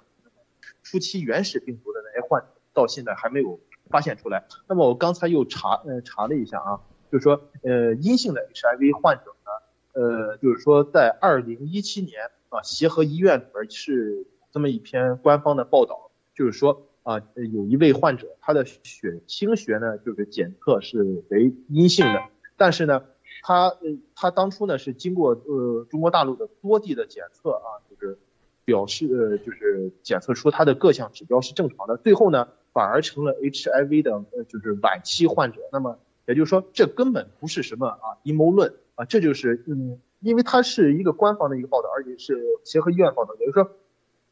[0.84, 3.60] 初期原始病毒的那些患者，到现在还没有
[3.90, 4.46] 发现出来。
[4.68, 6.80] 那么我刚才又查呃查了一下啊，
[7.12, 16.86] 就是说呃阴性的 HIV 患者呢，呃就是说在二零一七年啊协和医院里边是这么一篇官方的报道，就是说。
[17.02, 22.22] 啊，有一位患者，他的血清学呢，就是检测是为阴性的，
[22.56, 23.04] 但是呢，
[23.42, 28.20] 他呃，他当初呢是经过呃中国大陆的多地的检测啊，就是
[28.64, 35.62] 表示呃，就是检测出他的各项指标是正常的，最后呢反而成了 HIV 的呃就是晚期患者。
[35.72, 43.72] 那么也就是说，这根本不是什么啊阴谋论啊，这就是嗯，因为它是一个官方的一个报道，而且是协和医院报道，也就是说。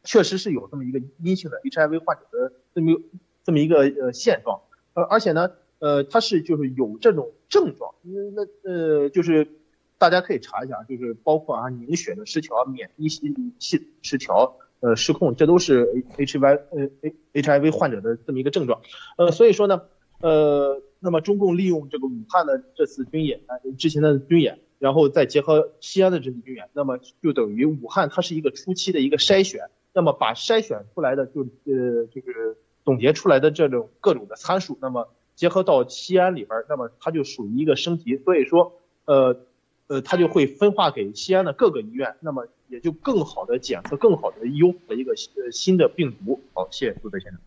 [0.03, 2.97] 确实是有这么一个阴性的 HIV 患者的这么
[3.43, 4.61] 这么一个呃现状，
[4.93, 9.49] 呃，而且呢，呃，他是就是有这种症状，那呃就是
[9.97, 15.86] 大家可以查一下，就是包括啊凝血的失调、免疫系系失调、呃失控，这都是
[16.17, 18.82] HIV 呃 HIV 患者的这么一个症状，
[19.17, 19.82] 呃，所以说呢，
[20.21, 29.69] 呃，那么中共利用这个武汉的这次军演啊，之前的军演，然后再结合西安的这次军演，那么就等于武汉它是一个初期的一个筛选。
[29.93, 32.55] 那么把筛选出来的就呃就是
[32.86, 39.47] 总结出来的这种各种的参数，那么结合到西安里边，那么它就属于一个升级，所以说呃
[39.88, 46.39] 呃它就会分化给西安的各个医院，那么也就更好的检测、更好的优的一个呃新的病毒。
[46.53, 47.39] 好，谢谢杜德先生。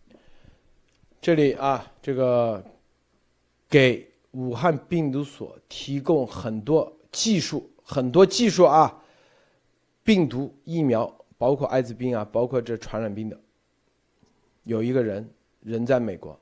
[1.21, 2.63] 这里啊，这个
[3.69, 9.01] 给武汉病毒所提供很多技术，很多技术啊，
[10.03, 11.15] 病毒疫苗。
[11.37, 13.35] 包括艾滋病啊，包括这传染病的，
[14.63, 15.27] 有一个人
[15.61, 16.39] 人在美国，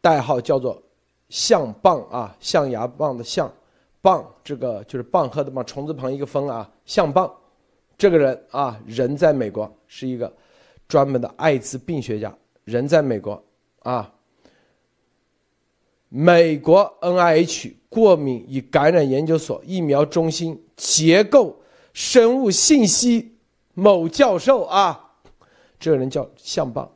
[0.00, 0.82] 代号叫做
[1.28, 3.52] 象棒啊，象牙棒的象，
[4.00, 7.32] 棒这个就是蚌壳的蚌，虫字旁一个风啊，象棒，
[7.96, 10.32] 这个人啊，人在美国是一个
[10.86, 13.42] 专门的艾滋病学家，人在美国
[13.80, 14.12] 啊，
[16.08, 21.56] 美国 NIH 过敏与感染研究所疫苗中心结构
[21.92, 23.34] 生物信息。
[23.80, 25.12] 某教授啊，
[25.78, 26.90] 这个人叫向棒，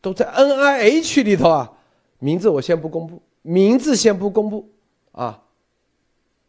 [0.00, 1.70] 都在 N I H 里头啊，
[2.18, 4.70] 名字我先不公布，名字先不公布
[5.12, 5.42] 啊，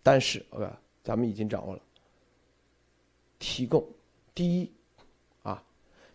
[0.07, 0.65] 但是，OK，
[1.03, 1.81] 咱们已经掌握了，
[3.37, 3.85] 提供
[4.33, 4.71] 第一
[5.43, 5.61] 啊，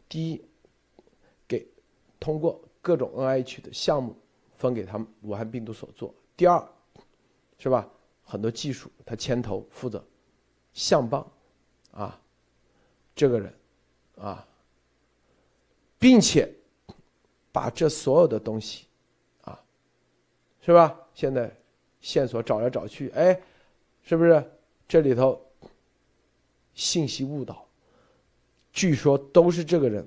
[0.08, 0.42] 第一
[1.46, 1.68] 给
[2.18, 4.16] 通过各种 NIH 的项目
[4.56, 6.14] 分给他们武汉病毒所做。
[6.38, 6.66] 第二，
[7.58, 7.86] 是吧？
[8.24, 10.02] 很多技术他牵头负责，
[10.72, 11.30] 向邦
[11.90, 12.18] 啊，
[13.14, 13.54] 这个人
[14.16, 14.48] 啊，
[15.98, 16.50] 并且
[17.52, 18.86] 把这所有的东西
[19.42, 19.62] 啊，
[20.62, 20.98] 是吧？
[21.12, 21.54] 现在
[22.00, 23.38] 线索找来找去，哎。
[24.02, 24.44] 是不是
[24.86, 25.40] 这里头
[26.74, 27.64] 信息误导？
[28.72, 30.06] 据说都是这个人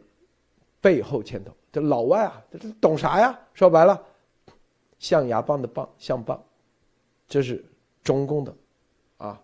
[0.82, 1.52] 背后牵头。
[1.72, 3.38] 这老外啊，这这懂啥呀？
[3.54, 4.02] 说白了，
[4.98, 6.41] 象牙棒的棒，象棒，
[7.28, 7.64] 这是
[8.04, 8.56] 中共的
[9.18, 9.39] 啊，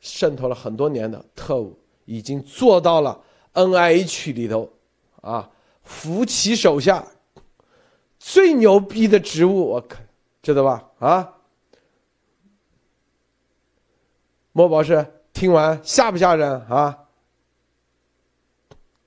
[0.00, 4.72] 渗透了很多年的特务，已经做到了 N I H 里头
[5.20, 5.50] 啊，
[5.82, 7.06] 扶起手下
[8.18, 9.98] 最牛逼的职务，我靠，
[10.42, 10.90] 知道吧？
[10.98, 11.35] 啊！
[14.56, 15.04] 莫博士，
[15.34, 16.96] 听完吓不吓人啊？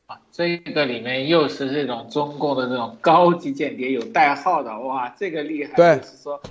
[0.06, 5.74] 啊，这个里面又是这种中共的这种高级间谍，有代号的，哇，这个厉害。
[5.74, 6.42] 对，就是说，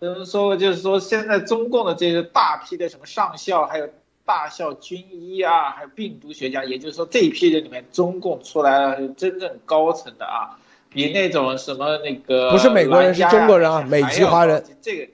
[0.00, 3.88] 嗯，说就是说，现在中共的这些大批的什么上校，还有
[4.26, 10.58] 大校军医啊，还有病毒学家，也就是说这一批人里面，中共出来了真正高层的啊，
[10.90, 14.62] 比那种什么那个不是美国人，是中国人啊，美籍华人。
[14.82, 15.08] 这个。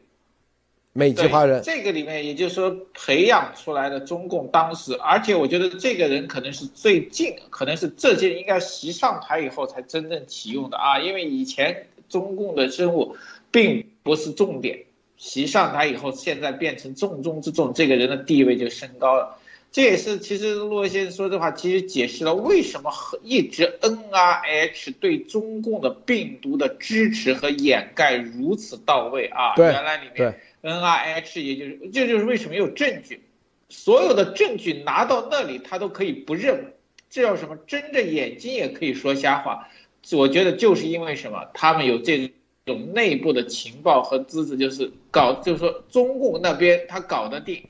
[0.95, 13.17] 美籍华人，这个里面也就是说培养出来的中共当时，而且我觉得这个人可能是最近，可能是这届应该习上台以后才真正启用的啊，因为以前中共的生物
[13.51, 14.81] 并不是重点，
[15.17, 19.39] 习上台以后，现在变成重中之重，这个人的地位就升高了。
[19.71, 30.39] 这也是其实骆先生说的话，其实解释了为什么一直 NRH 对中共的病毒的支持和掩盖如此到位啊，原来里面。
[30.63, 33.21] N R H 也就是这就是为什么有证据，
[33.69, 36.75] 所有的证据拿到那里，他都可以不认，
[37.11, 37.57] 这叫什么？
[37.67, 39.69] 睁着眼睛也可以说瞎话。
[40.13, 41.51] 我觉得就是因为什么？
[41.53, 42.33] 他们有这
[42.65, 47.67] 种内部的情报和资质，就是搞，就是说中共那边他搞得定，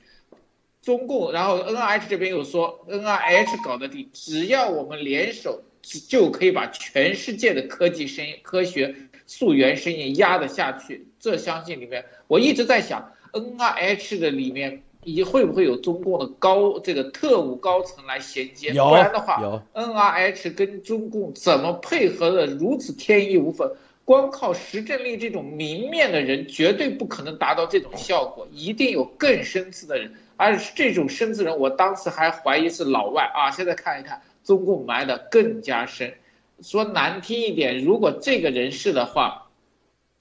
[0.83, 8.95] 中共，然后 N R H 这边又说 N R H 搞得定，只要我们联手，就可以把全世界的科技声音科学。
[9.25, 12.03] 溯源声音压得下去，这相信里面，
[12.33, 18.73] 我一直在想，N R H 的里面，以会不会有中共的高这个特务高层来衔接？
[18.73, 19.39] 不然的话
[19.73, 23.71] ，N R H 跟中共怎么配合的如此天衣无缝？
[24.03, 36.15] 光靠石正丽这种明面的人，绝对不可能达到这种效果，一定有更深次的人，而这种深次人，我当时还怀疑是老外啊，现在看一看，中共埋的更加深。
[36.63, 39.42] 说难听一点，如果这个人是的话，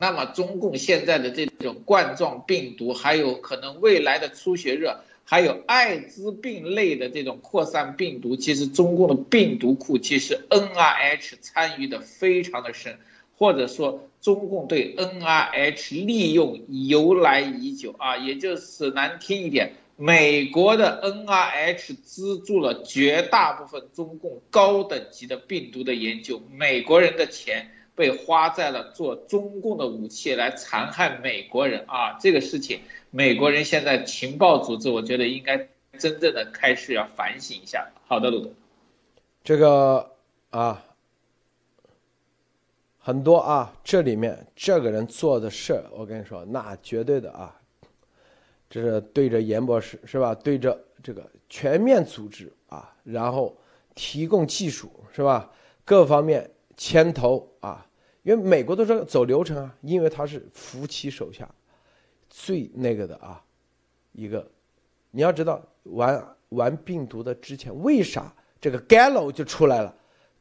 [0.03, 12.99] 那么中共现在的这种冠状病毒，还有可能未来的出血热，还有艾滋病类的这种扩散病毒，其实中共的病毒库其实 N R H 参与的非常的深，
[13.39, 19.75] 或者说中共对 N R H 利用由来已久啊，也就是难听一点。
[19.95, 32.19] 美国的 NIH 资助了绝大部分中共高等级的病毒的研究，美国人的钱被花在了做中共的武器来残害美国人啊！
[32.21, 32.81] 这个事情，
[33.11, 35.69] 美国人现在情报组织，我觉得应该
[35.99, 37.91] 真正的开始要反省一下。
[38.07, 38.51] 好的，鲁德，
[39.45, 40.11] 这个
[40.51, 40.83] 啊，
[42.99, 47.55] 很多啊，这里面这个人做的事儿，我跟你说，那绝对的啊。
[48.71, 50.35] 这是对着严博士是吧？
[50.35, 53.55] 对着这个全面组织啊，然后
[53.95, 55.51] 提供技术是吧？
[55.85, 56.51] 各方面
[56.83, 57.87] 牵头啊，
[58.25, 61.49] 因为美国都是走流程啊，因为他是夫妻手下
[62.29, 63.41] 最那个的啊，
[64.11, 64.51] 一个
[65.13, 69.95] 你要知道玩玩病毒的之前为啥这个 Gallo 就出来了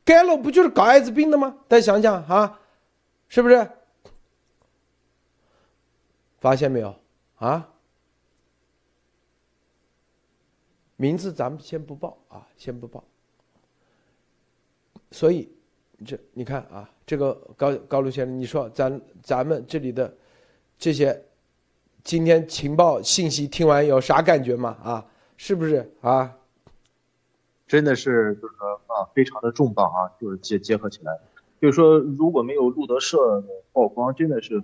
[0.04, 1.56] ？Gallo 不就是搞艾滋病的吗？
[1.68, 2.60] 大家想想啊，
[3.30, 3.70] 是不是？
[6.40, 6.96] 发现没有
[7.36, 7.70] 啊？
[10.96, 13.04] 名字咱们先不报啊，先不报。
[15.12, 15.48] 所以，
[16.06, 20.14] 这你看啊，这个高高卢先生，你说咱咱们这里的
[20.78, 21.22] 这些
[22.04, 24.78] 今天情报信息听完有啥感觉吗？
[24.84, 25.06] 啊，
[25.38, 26.36] 是不是啊？
[27.68, 31.20] 真的是就是说啊，非常的重磅啊，就是结结合起来，
[31.62, 34.62] 就是说如果没有路德社的曝光，真的是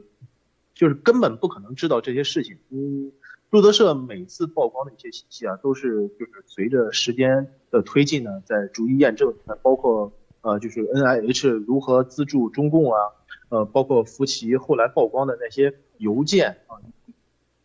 [0.73, 2.57] 就是根本不可能知道这些事情。
[2.69, 3.11] 嗯。
[3.49, 9.33] 路德社每次曝光的一些信息啊，都是就是随着时间的推进呢，在逐一验证。
[9.61, 10.11] 包括
[10.41, 12.99] 呃，就是 N I H 如何资助中共啊，
[13.49, 16.77] 呃，包括福奇后来曝光的那些邮件啊，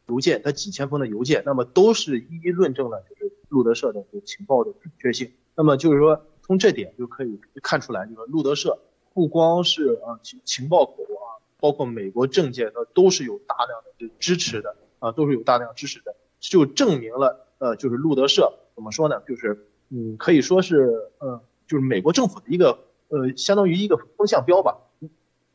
[0.07, 5.33] 邮件，他几千封的邮件，那么都是一一论证了就是路德社的这个情报的准确性。
[5.55, 8.79] 那么就是说，从这点就可以看出来，就是路德社
[9.15, 19.23] 不光是啊情情报口啊，包括美国政界的都是有大量的支持的啊，都是有大量支持的，就证明了呃，就是路德社怎么说呢？
[19.29, 24.79] 就是嗯，可以说是呃，就是美国政府的一个呃，相当于一个风向标吧。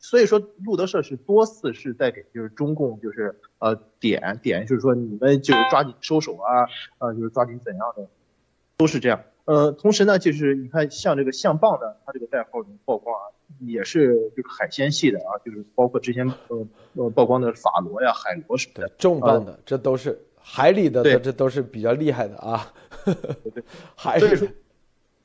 [0.00, 8.06] 所以说，路德社是多次是在给就是中共就是呃点点，就是说你们就是抓紧收手啊，呃就是抓紧怎样的，
[8.76, 9.24] 都是这样。
[9.44, 13.26] 呃，同时呢，就是你看像这个象棒的，它这个代号的曝光啊，
[13.58, 22.72] 也是就是海鲜系的啊，就是包括之前呃呃曝光的法罗呀、海螺什么的，重磅的，这都是海里的，这都是比较厉害的啊。
[23.04, 23.64] 对对，
[23.96, 24.48] 海里，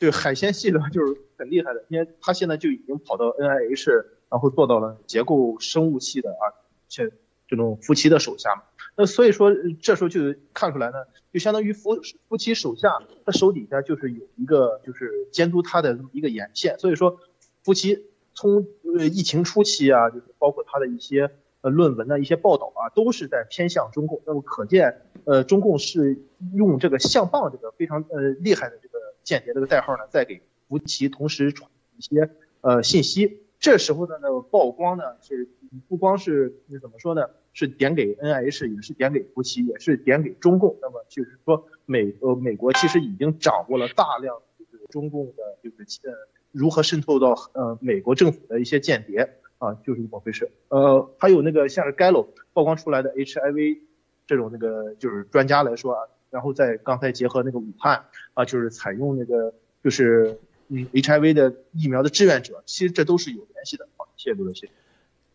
[0.04, 4.06] 对海鲜系的就是很厉害的，因为他现在就已经跑到 NIH。
[4.34, 6.58] 然后做到了结构生物系的啊，
[6.90, 7.12] 且
[7.48, 8.64] 这种夫妻的手下嘛。
[8.96, 10.96] 那所以说这时候就看出来呢，
[11.32, 12.98] 就相当于夫夫妻手下，
[13.28, 16.80] 他手底下就是有一个就是监督他的一个眼线。
[16.80, 17.20] 所以说
[17.62, 18.66] 夫妻从
[18.98, 21.30] 呃疫情初期啊，就是包括他的一些
[21.62, 24.20] 呃论文的一些报道啊，都是在偏向中共。
[24.26, 26.18] 那么可见呃中共是
[26.56, 28.93] 用这个象棒这个非常呃厉害的这个
[29.24, 32.30] 间谍这个代号呢，再给福奇同时传一些
[32.62, 33.40] 呃信息。
[33.60, 35.48] 这时候的那个曝光呢，是
[35.88, 37.30] 不光是怎么说呢？
[37.54, 40.76] 是点给 NIH，也是点给夫妻，也是点给中共。
[40.82, 46.14] 那么就是说，美呃美国其实已经掌握了大量就是中共的就是呃
[46.52, 50.52] 如何渗透到呃美国政府的一些间谍啊，就是这么回事。
[50.70, 53.80] 呃，还有那个像是 Gallo 曝光出来的 HIV
[54.26, 56.02] 这种那个就是专家来说啊，
[56.34, 58.04] 然后再刚才结合那个武汉
[58.34, 60.38] 啊，就是采用那个就是。
[60.70, 63.86] 嗯，HIV 的疫苗的志愿者，其实这都是有联系的。
[63.98, 64.68] 好，谢谢陆德谢。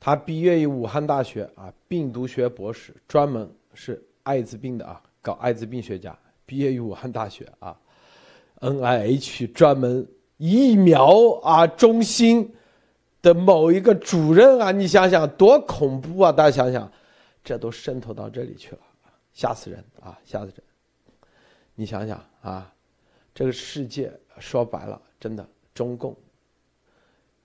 [0.01, 6.19] 他毕业于武汉大学啊，病毒学博士，专门是艾滋病的啊，搞艾滋病学家。
[6.47, 7.79] 毕业于武汉大学啊
[8.61, 12.51] ，NIH 专门疫苗啊中心
[13.21, 16.33] 的某一个主任啊，你想想多恐怖啊！
[16.33, 16.91] 大家想想，
[17.45, 18.81] 这都渗透到这里去了，
[19.35, 20.55] 吓死人啊，吓死人！
[21.81, 22.69] 你想想啊，
[23.33, 25.01] 这个世界说白了。
[25.21, 26.17] 真的，中共。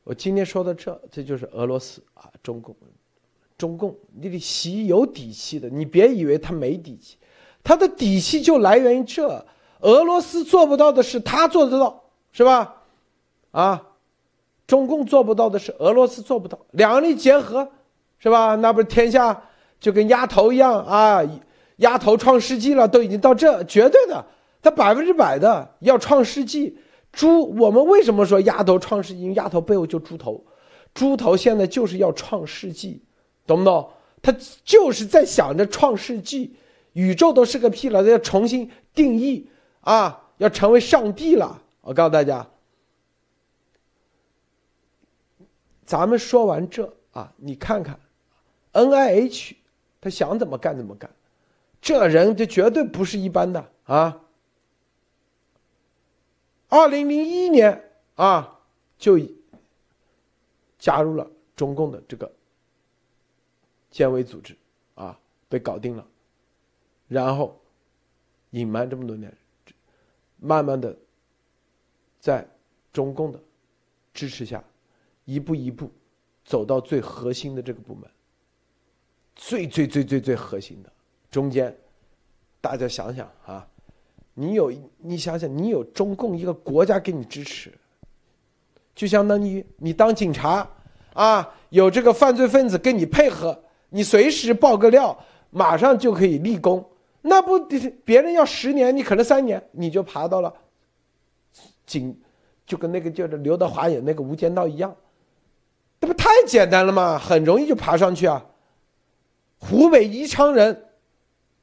[0.04, 2.76] 我今天说到这，这就是俄罗斯啊，中共，
[3.60, 7.16] 中共，你得习有底气的，你别以为他没底气，
[7.64, 9.46] 他的底气就来源于这，
[9.82, 12.82] 俄罗斯做不到的事，他做得到，是吧？
[13.52, 13.88] 啊，
[14.66, 17.72] 中共做不到的事，俄罗斯做不到，两力结合，
[18.18, 18.56] 是吧？
[18.56, 19.44] 那不是天下
[19.80, 21.22] 就跟鸭头一样啊，
[21.84, 24.26] 鸭头创世纪了，都已经到这，绝对的，
[24.62, 26.78] 他百分之百的要创世纪。
[27.12, 29.22] 猪，我们为什么说鸭头创世纪？
[29.22, 30.44] 因为鸭头背后就猪头，
[30.94, 33.04] 猪头现在就是要创世纪，
[33.46, 33.88] 懂不懂？
[34.22, 36.56] 他就是在想着创世纪，
[36.94, 39.48] 宇宙都是个屁了，要重新定义
[39.82, 41.62] 啊，要成为上帝了。
[41.82, 42.48] 我告诉大家，
[45.86, 48.00] 咱们说完这啊，你看看
[48.72, 49.56] ，N I H，
[50.02, 51.12] 他想怎么干怎么干，
[51.84, 54.22] 这人这绝对不是一般的啊。
[56.70, 58.58] 二零零一年啊，
[58.98, 59.20] 就
[60.80, 62.32] 加入了中共的这个
[63.92, 64.56] 监委组织，
[64.96, 66.08] 啊，被搞定了，
[67.10, 67.62] 然后
[68.52, 69.36] 隐瞒这么多年，
[70.38, 70.98] 慢慢的
[72.18, 72.48] 在
[72.94, 73.38] 中共的
[74.14, 74.64] 支持下，
[75.26, 75.92] 一步一步
[76.46, 78.10] 走到最核心的这个部门，
[79.36, 80.92] 最最最最最核心的
[81.30, 81.76] 中间，
[82.64, 83.68] 大家想想啊。
[84.36, 87.72] 你有你想想，你有中共一个国家给你支持，
[88.96, 90.68] 就相当于你当警察
[91.14, 93.60] 啊，有这个犯罪分子跟你配合，
[93.90, 95.16] 你随时爆个料，
[95.52, 96.84] 马上就可以立功。
[97.22, 97.60] 那不
[98.04, 100.52] 别人要十年，你可能三年你就爬到了
[101.86, 102.18] 警，
[102.66, 104.96] 就跟那个叫刘德华演那个《无间道》一样，
[106.00, 107.20] 这不太简单了吗？
[107.20, 108.44] 很容易就爬上去啊。
[109.60, 110.86] 湖北宜昌人。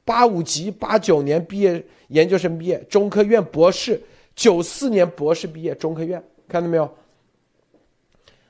[0.03, 4.01] 八五级，八九年毕业，研究生毕业，中科院博士，
[4.35, 6.97] 九四年博士毕业，中科院，看到没有？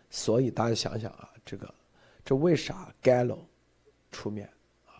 [0.09, 1.73] 所以大家想想啊，这个，
[2.23, 3.37] 这为啥 Gallo
[4.11, 4.49] 出面
[4.85, 4.99] 啊？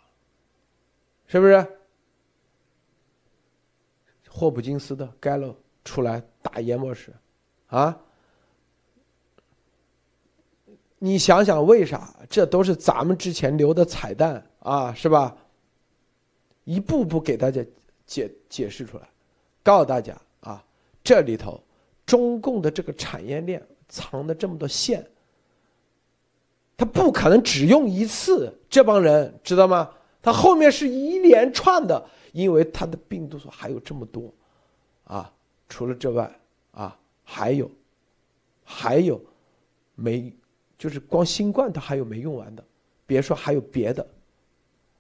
[1.28, 1.65] 是不是？
[4.30, 7.14] 霍普金斯的 Gallo 出来打淹没史，
[7.68, 7.99] 啊？
[10.99, 12.15] 你想想为啥？
[12.30, 15.36] 这都是咱们之前留的彩蛋啊，是吧？
[16.72, 17.61] 一步步给大家
[18.06, 19.10] 解解释出来，
[19.61, 20.64] 告诉大家啊，
[21.03, 21.61] 这里头
[22.06, 25.06] 中共的这个产业链藏的这么多线，
[26.77, 28.57] 他不可能只用一次。
[28.69, 29.91] 这帮人知道吗？
[30.22, 34.34] 他后面是一连串的，因为他的病毒数还有这么多，
[35.03, 35.30] 啊，
[35.68, 36.39] 除了这外
[36.72, 37.69] 啊，还有，
[38.64, 39.22] 还有
[39.95, 40.34] 没，
[40.77, 42.64] 就是光新冠它还有没用完的，
[43.06, 44.07] 别说还有别的，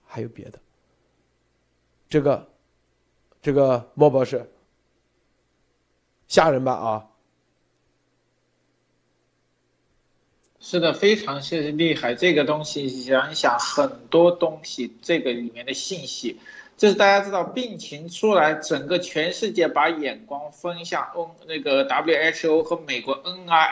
[0.05, 0.59] 还有别的。
[2.11, 2.45] 这个，
[3.41, 4.51] 这个莫博士，
[6.27, 7.07] 吓人吧啊！
[10.59, 12.13] 是的，非常是厉害。
[12.13, 16.37] 这个东西想一想，很多东西，这个里面的信息，
[16.75, 23.71] 就是大家知道，病情出来，整个全世界把眼光分向 N 那个 WHO 和美国 NIH。